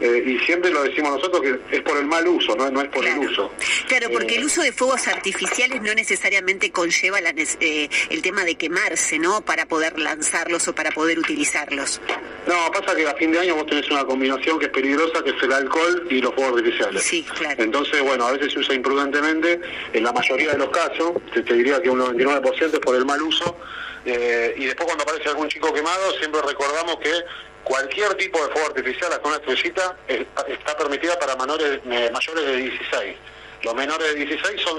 [0.00, 2.88] eh, y siempre lo decimos nosotros que es por el mal uso, no, no es
[2.88, 3.50] por el uso.
[3.88, 7.30] Claro, porque el uso de fuegos artificiales no necesariamente conlleva la,
[7.60, 9.40] eh, el tema de quemarse, ¿no?
[9.40, 12.00] Para poder lanzarlos o para poder utilizarlos.
[12.46, 15.30] No, pasa que a fin de año vos tenés una combinación que es peligrosa, que
[15.30, 17.02] es el alcohol y los fuegos artificiales.
[17.02, 17.62] Sí, claro.
[17.62, 19.60] Entonces, bueno, a veces se usa imprudentemente,
[19.92, 23.20] en la mayoría de los casos, te, diría que un 99% es por el mal
[23.22, 23.56] uso,
[24.04, 27.10] eh, y después cuando aparece algún chico quemado, siempre recordamos que
[27.66, 32.56] cualquier tipo de fuego artificial, hasta una estrellita, está permitida para menores, eh, mayores de
[32.56, 33.16] 16.
[33.62, 34.78] Los menores de 16 son...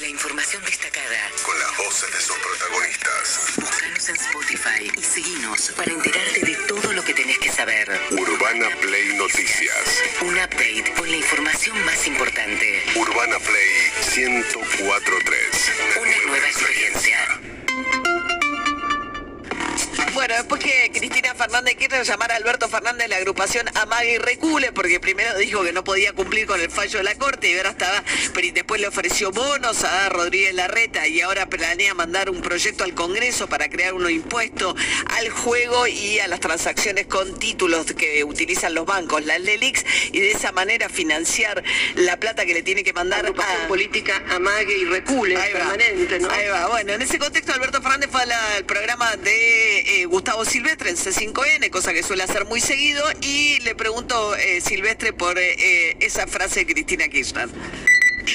[0.00, 1.30] La información destacada.
[1.44, 3.52] Con las voces de sus protagonistas.
[3.56, 7.88] Búscanos en Spotify y seguinos para enterarte de todo lo que tenés que saber.
[8.12, 10.02] Urbana Play Noticias.
[10.20, 12.84] Un update con la información más importante.
[12.94, 15.72] Urbana Play 1043.
[16.00, 17.37] Una nueva experiencia.
[20.14, 24.72] Bueno, después que Cristina Fernández quiere llamar a Alberto Fernández la agrupación Amague y Recule,
[24.72, 27.70] porque primero dijo que no podía cumplir con el fallo de la Corte y ahora
[27.70, 28.02] estaba,
[28.34, 32.94] pero después le ofreció bonos a Rodríguez Larreta y ahora planea mandar un proyecto al
[32.94, 34.74] Congreso para crear un impuesto
[35.16, 40.20] al juego y a las transacciones con títulos que utilizan los bancos, las LELIX, y
[40.20, 41.62] de esa manera financiar
[41.94, 46.30] la plata que le tiene que mandar a política Amague y Recule, permanente, ¿no?
[46.30, 46.68] Ahí va.
[46.68, 49.78] Bueno, en ese contexto Alberto Fernández fue al programa de...
[49.80, 54.60] Eh, Gustavo Silvestre en C5N, cosa que suele hacer muy seguido, y le pregunto eh,
[54.60, 57.48] Silvestre por eh, eh, esa frase de Cristina Kirchner.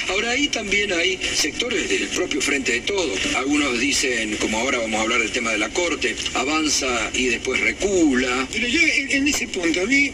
[0.10, 3.14] Ahora ahí también hay sectores del propio Frente de Todo.
[3.36, 7.60] Algunos dicen, como ahora vamos a hablar del tema de la Corte, avanza y después
[7.62, 8.48] recula.
[8.52, 8.80] Pero yo
[9.10, 10.12] en ese punto, a mí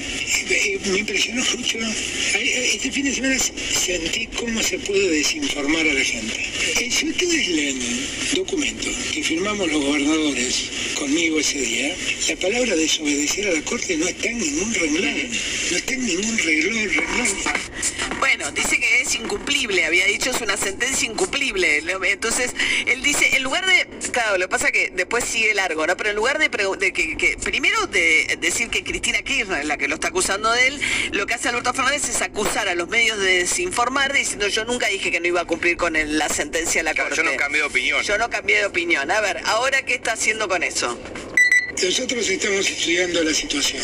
[0.92, 1.78] me impresionó mucho.
[2.36, 6.46] Este fin de semana sentí cómo se puede desinformar a la gente.
[6.90, 7.80] Si ustedes leen
[8.36, 11.96] documentos que firmamos los gobernadores conmigo ese día,
[12.30, 15.30] la palabra desobedecer a la Corte no está en ningún renglón.
[15.72, 18.09] No está en ningún renglón, renglón.
[18.20, 21.82] Bueno, dice que es incumplible, había dicho es una sentencia incumplible.
[22.04, 22.54] Entonces,
[22.86, 25.96] él dice, en lugar de, claro, lo que pasa que después sigue largo, ¿no?
[25.98, 29.96] Pero en lugar de, que, primero de decir que Cristina Kirchner es la que lo
[29.96, 33.40] está acusando de él, lo que hace Alberto Fernández es acusar a los medios de
[33.40, 36.96] desinformar diciendo yo nunca dije que no iba a cumplir con la sentencia de la
[36.96, 37.16] Corte.
[37.16, 38.04] Yo no cambié de opinión.
[38.04, 39.10] Yo no cambié de opinión.
[39.12, 41.00] A ver, ahora qué está haciendo con eso.
[41.82, 43.82] Nosotros estamos estudiando la situación.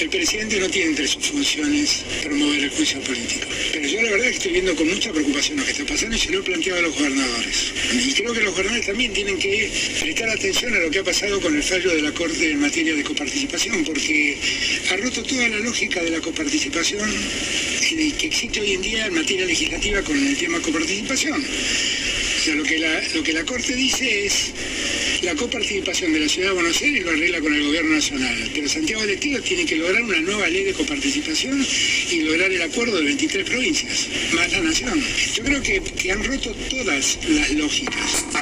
[0.00, 3.46] El presidente no tiene entre sus funciones promover el juicio político.
[3.72, 6.32] Pero yo la verdad estoy viendo con mucha preocupación lo que está pasando y se
[6.32, 7.72] lo he planteado a los gobernadores.
[7.92, 9.70] Y creo que los gobernadores también tienen que
[10.00, 12.94] prestar atención a lo que ha pasado con el fallo de la Corte en materia
[12.94, 14.38] de coparticipación, porque
[14.90, 17.10] ha roto toda la lógica de la coparticipación
[18.18, 21.44] que existe hoy en día en materia legislativa con el tema coparticipación.
[21.44, 24.52] O sea, lo que la, lo que la Corte dice es
[25.24, 28.68] la coparticipación de la Ciudad de Buenos Aires lo arregla con el Gobierno Nacional, pero
[28.68, 31.66] Santiago del Estero tiene que lograr una nueva ley de coparticipación
[32.10, 35.02] y lograr el acuerdo de 23 provincias, más la Nación.
[35.34, 38.33] Yo creo que, que han roto todas las lógicas.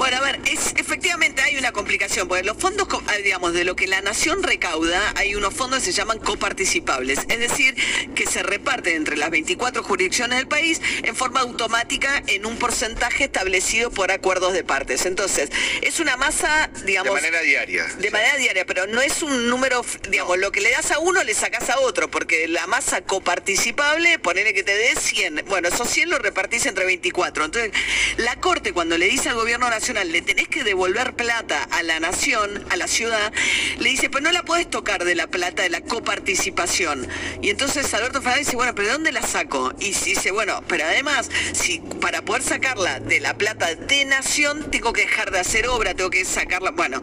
[0.00, 3.76] Bueno, a ver, es, efectivamente hay una complicación, porque los fondos, ah, digamos, de lo
[3.76, 7.74] que la nación recauda, hay unos fondos que se llaman coparticipables, es decir,
[8.14, 13.24] que se reparten entre las 24 jurisdicciones del país en forma automática en un porcentaje
[13.24, 15.04] establecido por acuerdos de partes.
[15.04, 15.50] Entonces,
[15.82, 17.14] es una masa, digamos...
[17.14, 17.84] De manera diaria.
[17.98, 21.22] De manera diaria, pero no es un número, digamos, lo que le das a uno
[21.24, 25.90] le sacas a otro, porque la masa coparticipable, ponele que te dé 100, bueno, esos
[25.90, 27.44] 100 lo repartís entre 24.
[27.44, 27.72] Entonces,
[28.16, 32.00] la Corte cuando le dice al gobierno nacional, le tenés que devolver plata a la
[32.00, 33.32] nación, a la ciudad,
[33.78, 37.08] le dice, pues no la podés tocar de la plata de la coparticipación.
[37.42, 39.72] Y entonces Alberto Fernández dice, bueno, pero ¿de dónde la saco?
[39.80, 44.92] Y dice, bueno, pero además, si para poder sacarla de la plata de nación, tengo
[44.92, 46.70] que dejar de hacer obra, tengo que sacarla.
[46.70, 47.02] Bueno,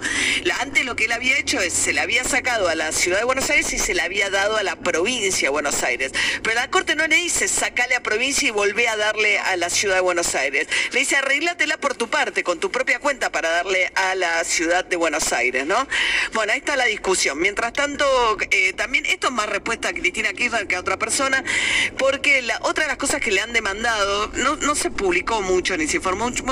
[0.60, 3.26] antes lo que él había hecho es, se la había sacado a la ciudad de
[3.26, 6.12] Buenos Aires y se la había dado a la provincia de Buenos Aires.
[6.42, 9.70] Pero la Corte no le dice, sacale a provincia y volvé a darle a la
[9.70, 10.68] ciudad de Buenos Aires.
[10.92, 14.86] Le dice, arreglátela por tu parte, con tu propia cuenta para darle a la ciudad
[14.86, 15.88] de Buenos Aires, ¿no?
[16.34, 17.40] Bueno, ahí está la discusión.
[17.40, 18.06] Mientras tanto,
[18.52, 21.44] eh, también esto es más respuesta a Cristina Kirchner que a otra persona,
[21.98, 25.88] porque la, otra de las cosas que le han demandado, no, se publicó mucho ni
[25.88, 26.44] se informó mucho,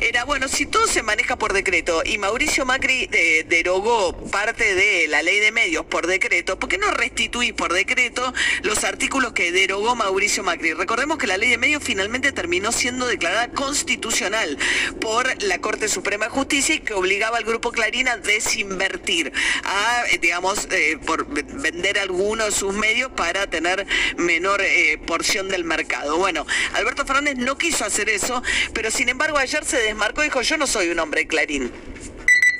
[0.00, 5.06] era, bueno, si todo se maneja por decreto y Mauricio Macri eh, derogó parte de
[5.06, 9.52] la ley de medios por decreto, ¿por qué no restituís por decreto los artículos que
[9.52, 10.72] derogó Mauricio Macri?
[10.72, 14.58] Recordemos que la ley de medios finalmente terminó siendo declarada constitucional
[15.00, 19.30] por la Corte Suprema de Justicia y que obligaba al Grupo Clarín a desinvertir,
[19.64, 25.50] a, eh, digamos, eh, por vender algunos de sus medios para tener menor eh, porción
[25.50, 26.16] del mercado.
[26.16, 28.42] Bueno, Alberto Fernández no quiso hacer eso,
[28.72, 31.70] pero sin embargo ayer se desmarcó y dijo, yo no soy un hombre Clarín.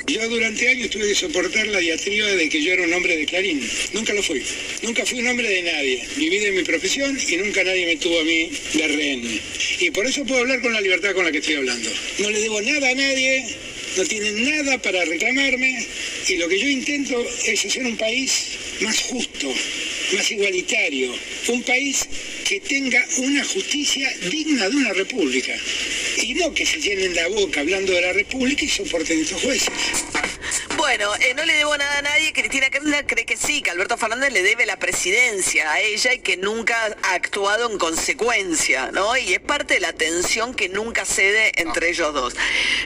[0.09, 3.27] Yo durante años tuve que soportar la diatriba de que yo era un hombre de
[3.27, 3.61] Clarín.
[3.93, 4.43] Nunca lo fui.
[4.83, 6.03] Nunca fui un hombre de nadie.
[6.17, 9.41] Viví de mi profesión y nunca nadie me tuvo a mí de rehén.
[9.81, 11.91] Y por eso puedo hablar con la libertad con la que estoy hablando.
[12.21, 13.45] No le debo nada a nadie,
[13.97, 15.87] no tienen nada para reclamarme
[16.29, 19.53] y lo que yo intento es hacer un país más justo,
[20.15, 21.15] más igualitario,
[21.49, 22.07] un país
[22.49, 25.55] que tenga una justicia digna de una república
[26.23, 29.69] y no que se llenen la boca hablando de la república y soporten estos jueces.
[30.89, 32.33] Bueno, eh, no le debo nada a nadie.
[32.33, 36.21] Cristina Kirchner cree que sí, que Alberto Fernández le debe la presidencia a ella y
[36.21, 39.15] que nunca ha actuado en consecuencia, ¿no?
[39.19, 42.35] Y es parte de la tensión que nunca cede entre ellos dos.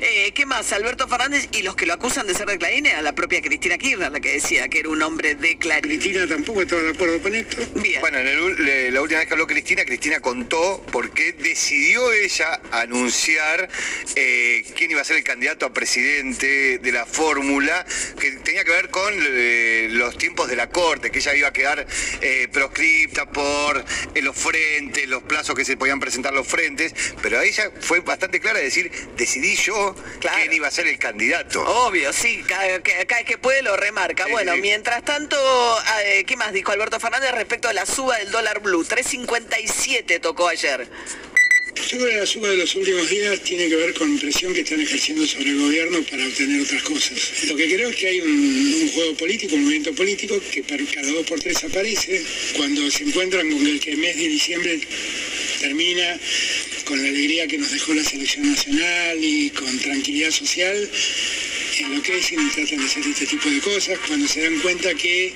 [0.01, 0.73] Eh, ¿Qué más?
[0.73, 3.79] Alberto Fernández y los que lo acusan de ser de Clarín a la propia Cristina
[3.79, 5.83] Kirchner, la que decía que era un hombre de Clarín.
[6.01, 7.57] Cristina tampoco estaba de acuerdo con esto.
[7.77, 8.01] Bien.
[8.01, 12.13] Bueno, en el- le- la última vez que habló Cristina, Cristina contó por qué decidió
[12.13, 13.69] ella anunciar
[14.17, 17.87] eh, quién iba a ser el candidato a presidente de la fórmula,
[18.19, 21.53] que tenía que ver con eh, los tiempos de la corte, que ella iba a
[21.53, 21.87] quedar
[22.21, 23.85] eh, proscripta por
[24.15, 28.41] eh, los frentes, los plazos que se podían presentar los frentes, pero ella fue bastante
[28.41, 31.63] clara de decir, decidí yo quién iba a ser el candidato.
[31.63, 34.27] Obvio, sí, cada, cada vez que puede lo remarca.
[34.27, 35.37] Bueno, mientras tanto,
[36.05, 38.85] eh, ¿qué más dijo Alberto Fernández respecto a la suba del dólar blue?
[38.85, 40.89] 3.57 tocó ayer.
[41.75, 45.27] Que la suba de los últimos días tiene que ver con presión que están ejerciendo
[45.27, 47.19] sobre el gobierno para obtener otras cosas.
[47.49, 48.31] Lo que creo es que hay un,
[48.83, 52.23] un juego político, un movimiento político que cada dos por tres aparece
[52.57, 54.81] cuando se encuentran con el que el mes de diciembre
[55.61, 56.19] termina
[56.85, 60.91] con la alegría que nos dejó la selección nacional y con tranquilidad social
[61.81, 65.33] enloquecen y tratan de hacer este tipo de cosas cuando se dan cuenta que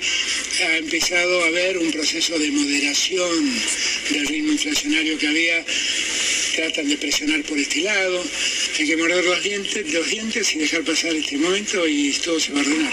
[0.62, 3.52] ha empezado a haber un proceso de moderación
[4.10, 5.64] del ritmo inflacionario que había
[6.56, 8.24] tratan de presionar por este lado
[8.82, 12.52] hay que morder los dientes, los dientes y dejar pasar este momento y todo se
[12.52, 12.92] va a ordenar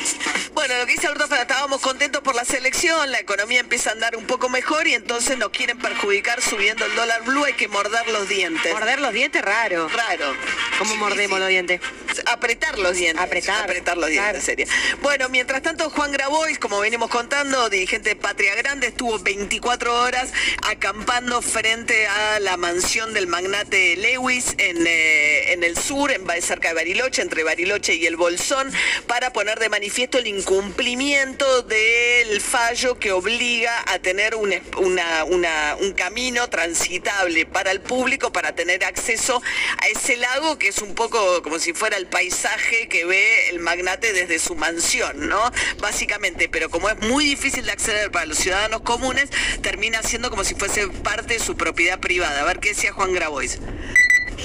[0.54, 4.16] Bueno, lo que dice Alberto estábamos contentos por la selección, la economía empieza a andar
[4.16, 8.08] un poco mejor y entonces nos quieren perjudicar subiendo el dólar blue, hay que morder
[8.10, 8.72] los dientes.
[8.74, 9.90] Morder los dientes, raro.
[9.90, 10.34] Raro.
[10.78, 11.82] ¿Cómo mordemos los dientes?
[12.26, 13.24] Apretar los dientes.
[13.24, 13.64] Apretar.
[13.64, 14.68] Apretar los dientes, sería.
[15.02, 20.32] Bueno, mientras tanto, Juan Grabois, como venimos contando, dirigente de Patria Grande, estuvo 24 horas
[20.64, 26.70] acampando frente a la mansión del magnate Lewis en, eh, en el sur, en, cerca
[26.70, 28.72] de Bariloche, entre Bariloche y el Bolsón,
[29.08, 35.24] para poner de manifiesto el incumplimiento del fallo que obliga a tener un, es- una-
[35.26, 39.42] una- un camino transitable para el público para tener acceso
[39.82, 43.60] a ese lago que es un poco como si fuera el paisaje que ve el
[43.60, 45.52] magnate desde su mansión, ¿no?
[45.80, 49.30] Básicamente, pero como es muy difícil de acceder para los ciudadanos comunes,
[49.62, 52.42] termina siendo como si fuese parte de su propiedad privada.
[52.42, 53.60] A ver qué decía Juan Grabois.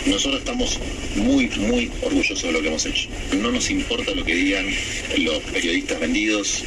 [0.06, 0.78] Nosotros estamos
[1.16, 3.08] muy, muy orgullosos de lo que hemos hecho.
[3.40, 4.66] No nos importa lo que digan
[5.18, 6.64] los periodistas vendidos,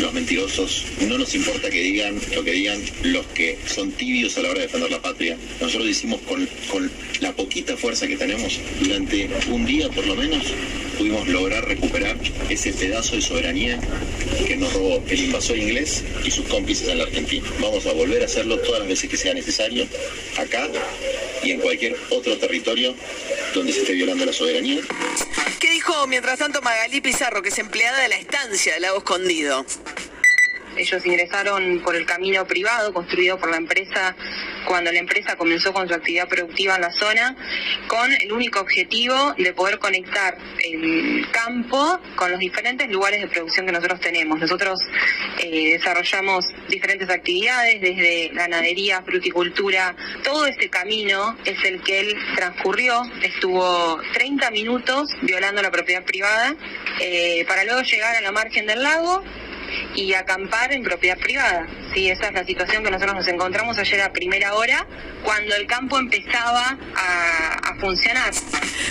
[0.00, 0.84] los mentirosos.
[1.08, 4.60] No nos importa que digan lo que digan los que son tibios a la hora
[4.60, 5.36] de defender la patria.
[5.60, 10.44] Nosotros hicimos con, con la poquita fuerza que tenemos, durante un día por lo menos,
[10.98, 12.16] pudimos lograr recuperar
[12.48, 13.78] ese pedazo de soberanía
[14.46, 17.46] que nos robó el invasor inglés y sus cómplices en la Argentina.
[17.60, 19.86] Vamos a volver a hacerlo todas las veces que sea necesario,
[20.36, 20.68] acá
[21.42, 22.65] y en cualquier otro territorio
[23.54, 24.80] donde se esté violando la soberanía.
[25.60, 29.64] ¿Qué dijo mientras tanto Magalí Pizarro, que es empleada de la estancia del Lago Escondido?
[30.76, 34.14] Ellos ingresaron por el camino privado construido por la empresa
[34.66, 37.36] cuando la empresa comenzó con su actividad productiva en la zona,
[37.86, 43.66] con el único objetivo de poder conectar el campo con los diferentes lugares de producción
[43.66, 44.40] que nosotros tenemos.
[44.40, 44.80] Nosotros
[45.38, 53.02] eh, desarrollamos diferentes actividades, desde ganadería, fruticultura, todo ese camino es el que él transcurrió,
[53.22, 56.54] estuvo 30 minutos violando la propiedad privada,
[57.00, 59.22] eh, para luego llegar a la margen del lago
[59.94, 61.66] y acampar en propiedad privada.
[61.96, 64.86] Sí, esa es la situación que nosotros nos encontramos ayer a primera hora,
[65.24, 68.34] cuando el campo empezaba a, a funcionar.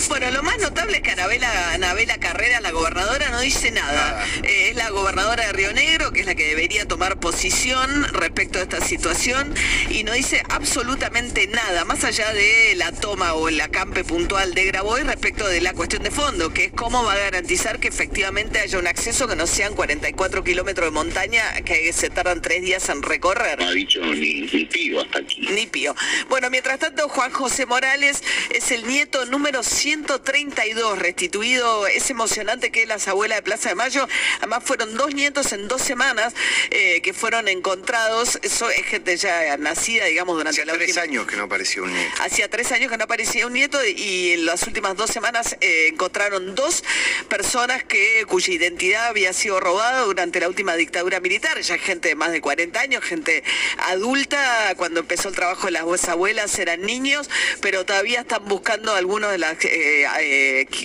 [0.08, 4.24] Bueno, lo más notable es que Anabela, Anabela Carrera, la gobernadora, no dice nada.
[4.42, 8.58] Eh, es la gobernadora de Río Negro, que es la que debería tomar posición respecto
[8.58, 9.54] a esta situación,
[9.88, 14.64] y no dice absolutamente nada, más allá de la toma o el acampe puntual de
[14.64, 18.58] Graboy respecto de la cuestión de fondo, que es cómo va a garantizar que efectivamente
[18.58, 22.88] haya un acceso que no sean 44 kilómetros de montaña que se tardan tres días
[22.88, 23.58] en recorrer.
[23.58, 25.40] No ha dicho ni, ni pío hasta aquí.
[25.50, 25.94] Ni pío.
[26.28, 31.86] Bueno, mientras tanto, Juan José Morales es el nieto número 132 restituido.
[31.86, 34.06] Es emocionante que las abuelas de Plaza de Mayo,
[34.38, 36.34] además fueron dos nietos en dos semanas
[36.70, 38.38] eh, que fueron encontrados.
[38.42, 41.82] Eso es gente ya nacida, digamos, durante Hacía la tres última- años que no aparecía
[41.82, 42.22] un nieto.
[42.22, 45.88] Hacía tres años que no aparecía un nieto y en las últimas dos semanas eh,
[45.92, 46.82] encontraron dos
[47.28, 51.60] personas que cuya identidad había sido robada durante la última dictadura militar.
[51.60, 53.42] Ya gente de más de 40 años, gente
[53.78, 54.74] adulta.
[54.76, 57.28] Cuando empezó el trabajo de las abuelas eran niños,
[57.60, 59.56] pero todavía están buscando algunos de los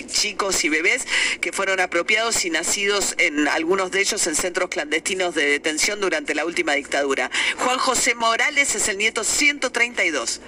[0.08, 1.06] chicos y bebés
[1.40, 6.34] que fueron apropiados y nacidos en algunos de ellos en centros clandestinos de detención durante
[6.34, 7.30] la última dictadura.
[7.58, 10.40] Juan José Morales es el nieto 132.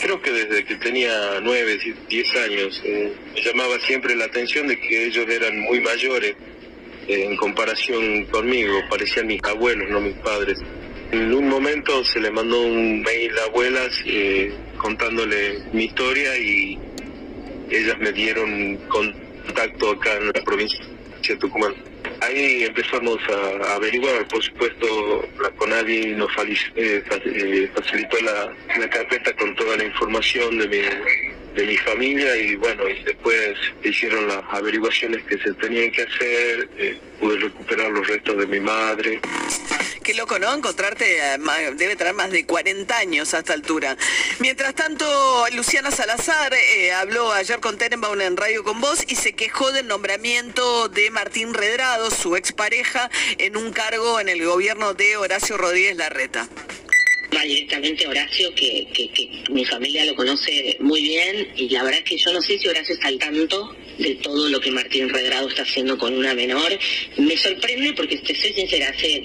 [0.00, 4.78] Creo que desde que tenía 9, 10 años eh, me llamaba siempre la atención de
[4.78, 6.57] que ellos eran muy mayores eh,
[7.08, 10.58] en comparación conmigo, parecían mis abuelos, no mis padres.
[11.10, 16.78] En un momento se le mandó un mail a abuelas eh, contándole mi historia y
[17.70, 20.84] ellas me dieron contacto acá en la provincia
[21.26, 21.74] de Tucumán.
[22.20, 26.30] Ahí empezamos a averiguar, por supuesto, la CONADI nos
[26.76, 30.78] eh, eh, facilitó la carpeta con toda la información de mi,
[31.58, 36.68] de mi familia y bueno, y después hicieron las averiguaciones que se tenían que hacer,
[36.78, 39.20] eh, pude recuperar los restos de mi madre.
[40.04, 40.54] Qué loco, ¿no?
[40.54, 41.38] Encontrarte, eh,
[41.74, 43.96] debe tener más de 40 años a esta altura.
[44.38, 45.04] Mientras tanto,
[45.52, 49.88] Luciana Salazar eh, habló ayer con Tenenbaum en Radio con Vos y se quejó del
[49.88, 55.96] nombramiento de Martín Redrado, su expareja, en un cargo en el gobierno de Horacio Rodríguez
[55.96, 56.48] Larreta.
[57.36, 61.82] Va directamente a Horacio, que, que- que mi familia lo conoce muy bien y la
[61.84, 64.70] verdad es que yo no sé si Horacio está al tanto de todo lo que
[64.70, 66.78] Martín Redrado está haciendo con una menor.
[67.18, 69.24] Me sorprende porque, te soy sincera, hace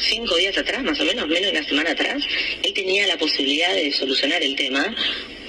[0.00, 2.22] cinco días atrás, más o menos, menos de una semana atrás,
[2.62, 4.94] él tenía la posibilidad de solucionar el tema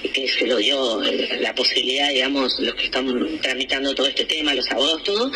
[0.02, 1.00] que se lo dio
[1.40, 5.30] la posibilidad, digamos, los que están tramitando todo este tema, los abogados, todo,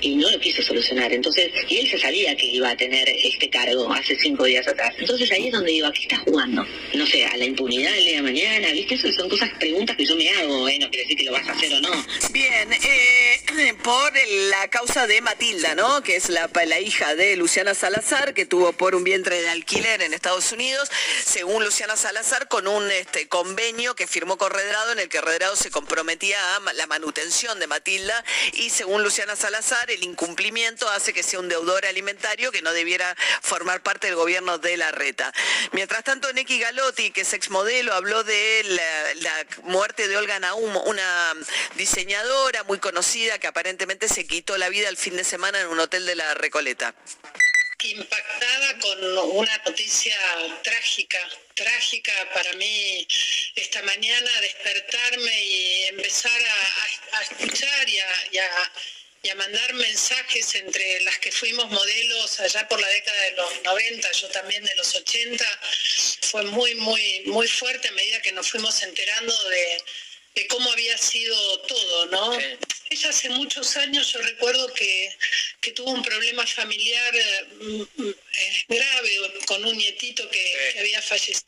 [0.00, 1.12] y no lo quiso solucionar.
[1.12, 4.94] Entonces, y él se sabía que iba a tener este cargo hace cinco días atrás.
[4.98, 6.66] Entonces ahí es donde digo, ¿a qué está jugando?
[6.94, 8.94] No sé, a la impunidad del día de mañana, ¿viste?
[8.94, 10.78] Eso son cosas, preguntas que yo me hago, ¿eh?
[10.78, 12.06] No quiere decir que lo vas a hacer o no.
[12.30, 14.12] Bien, eh, por
[14.50, 16.02] la causa de Matilda, ¿no?
[16.02, 20.02] Que es la, la hija de Luciana Salazar, que tuvo por un vientre de alquiler
[20.02, 20.90] en Estados Unidos,
[21.24, 25.56] según Luciana Salazar, con un este, convenio que firmó con Redrado, en el que Redrado
[25.56, 28.24] se comprometía a la manutención de Matilda,
[28.54, 33.16] y según Luciana Salazar, el incumplimiento hace que sea un deudor alimentario que no debiera
[33.40, 35.32] formar parte del gobierno de la reta.
[35.72, 40.76] Mientras tanto, Neki Galotti, que es exmodelo, habló de la, la muerte de Olga Naum,
[40.86, 41.34] una
[41.76, 45.80] diseñadora muy conocida que aparentemente se quitó la vida el fin de semana en un
[45.80, 46.94] hotel de la Recoleta.
[47.84, 50.16] Impactada con una noticia
[50.62, 51.18] trágica,
[51.54, 53.06] trágica para mí
[53.54, 56.40] esta mañana, despertarme y empezar
[57.12, 63.22] a, escuchar y a, mandar mensajes entre las que fuimos modelos allá por la década
[63.22, 65.60] de los 90, yo también de los 80,
[66.22, 69.34] fue muy, muy, muy fuerte a medida que nos fuimos enterando
[70.34, 72.38] de cómo había sido todo, ¿no?
[72.92, 75.16] Ella hace muchos años yo recuerdo que,
[75.62, 77.46] que tuvo un problema familiar eh,
[77.96, 79.10] mm, eh, grave
[79.46, 81.46] con un nietito que, que había fallecido.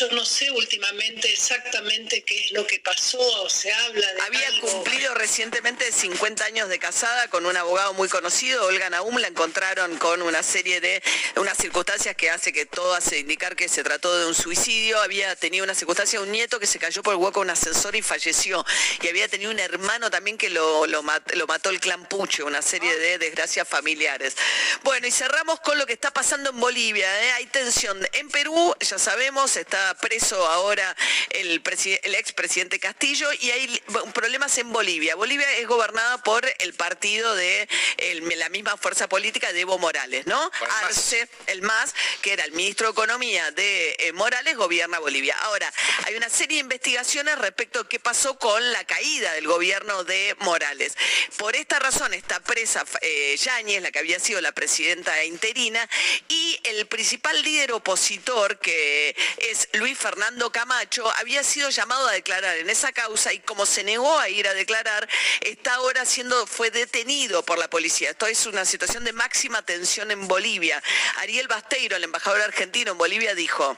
[0.00, 4.66] Yo no sé últimamente exactamente qué es lo que pasó, se habla de Había algo.
[4.66, 9.96] cumplido recientemente 50 años de casada con un abogado muy conocido, Olga Naum, la encontraron
[9.98, 11.02] con una serie de
[11.36, 15.36] unas circunstancias que hace que todo hace indicar que se trató de un suicidio, había
[15.36, 18.02] tenido una circunstancia, un nieto que se cayó por el hueco de un ascensor y
[18.02, 18.64] falleció,
[19.02, 22.42] y había tenido un hermano también que lo, lo, mat- lo mató el clan Puche,
[22.42, 24.36] una serie de desgracias familiares.
[24.82, 27.32] Bueno, y cerramos con lo que está pasando en Bolivia, ¿eh?
[27.32, 30.96] hay tensión en Perú, ya sabemos, está preso ahora
[31.30, 33.82] el, presi- el expresidente Castillo y hay
[34.14, 35.14] problemas en Bolivia.
[35.14, 37.68] Bolivia es gobernada por el partido de
[37.98, 40.50] el- la misma fuerza política de Evo Morales, ¿no?
[40.84, 45.36] Arce, el MAS, que era el ministro de Economía de eh, Morales, gobierna Bolivia.
[45.40, 45.72] Ahora,
[46.06, 50.34] hay una serie de investigaciones respecto a qué pasó con la caída del gobierno de
[50.40, 50.69] Morales.
[51.36, 55.88] Por esta razón está presa eh, Yáñez, la que había sido la presidenta interina,
[56.28, 62.56] y el principal líder opositor, que es Luis Fernando Camacho, había sido llamado a declarar
[62.56, 65.08] en esa causa y como se negó a ir a declarar,
[65.40, 68.10] está ahora siendo, fue detenido por la policía.
[68.10, 70.82] Esto es una situación de máxima tensión en Bolivia.
[71.18, 73.76] Ariel Basteiro, el embajador argentino en Bolivia, dijo.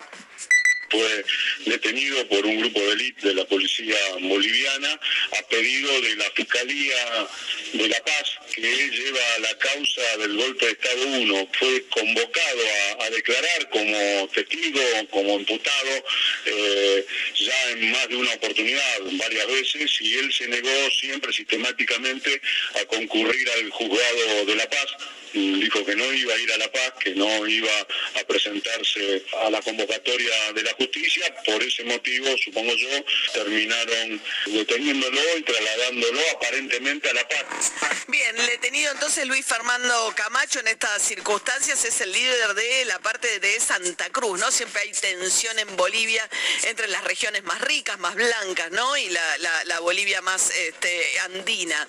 [0.92, 1.24] Fue
[1.64, 5.00] detenido por un grupo de élite de la policía boliviana
[5.38, 7.28] a pedido de la Fiscalía
[7.72, 11.48] de La Paz, que lleva la causa del golpe de Estado 1.
[11.58, 12.62] Fue convocado
[13.00, 16.04] a, declarar como testigo, como imputado,
[16.46, 22.40] eh, ya en más de una oportunidad, varias veces, y él se negó siempre sistemáticamente
[22.80, 24.86] a concurrir al juzgado de La Paz
[25.32, 27.72] dijo que no iba a ir a La Paz, que no iba
[28.20, 31.34] a presentarse a la convocatoria de la justicia.
[31.44, 37.72] Por ese motivo, supongo yo, terminaron deteniéndolo y trasladándolo aparentemente a La Paz.
[38.08, 42.98] Bien, el detenido entonces Luis Fernando Camacho en estas circunstancias es el líder de la
[42.98, 44.50] parte de Santa Cruz, ¿no?
[44.50, 46.28] Siempre hay tensión en Bolivia
[46.64, 48.96] entre las regiones más ricas, más blancas, ¿no?
[48.96, 51.86] Y la, la- la Bolivia más este, andina.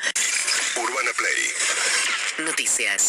[0.75, 1.51] Urbana Play.
[2.45, 3.03] Noticias.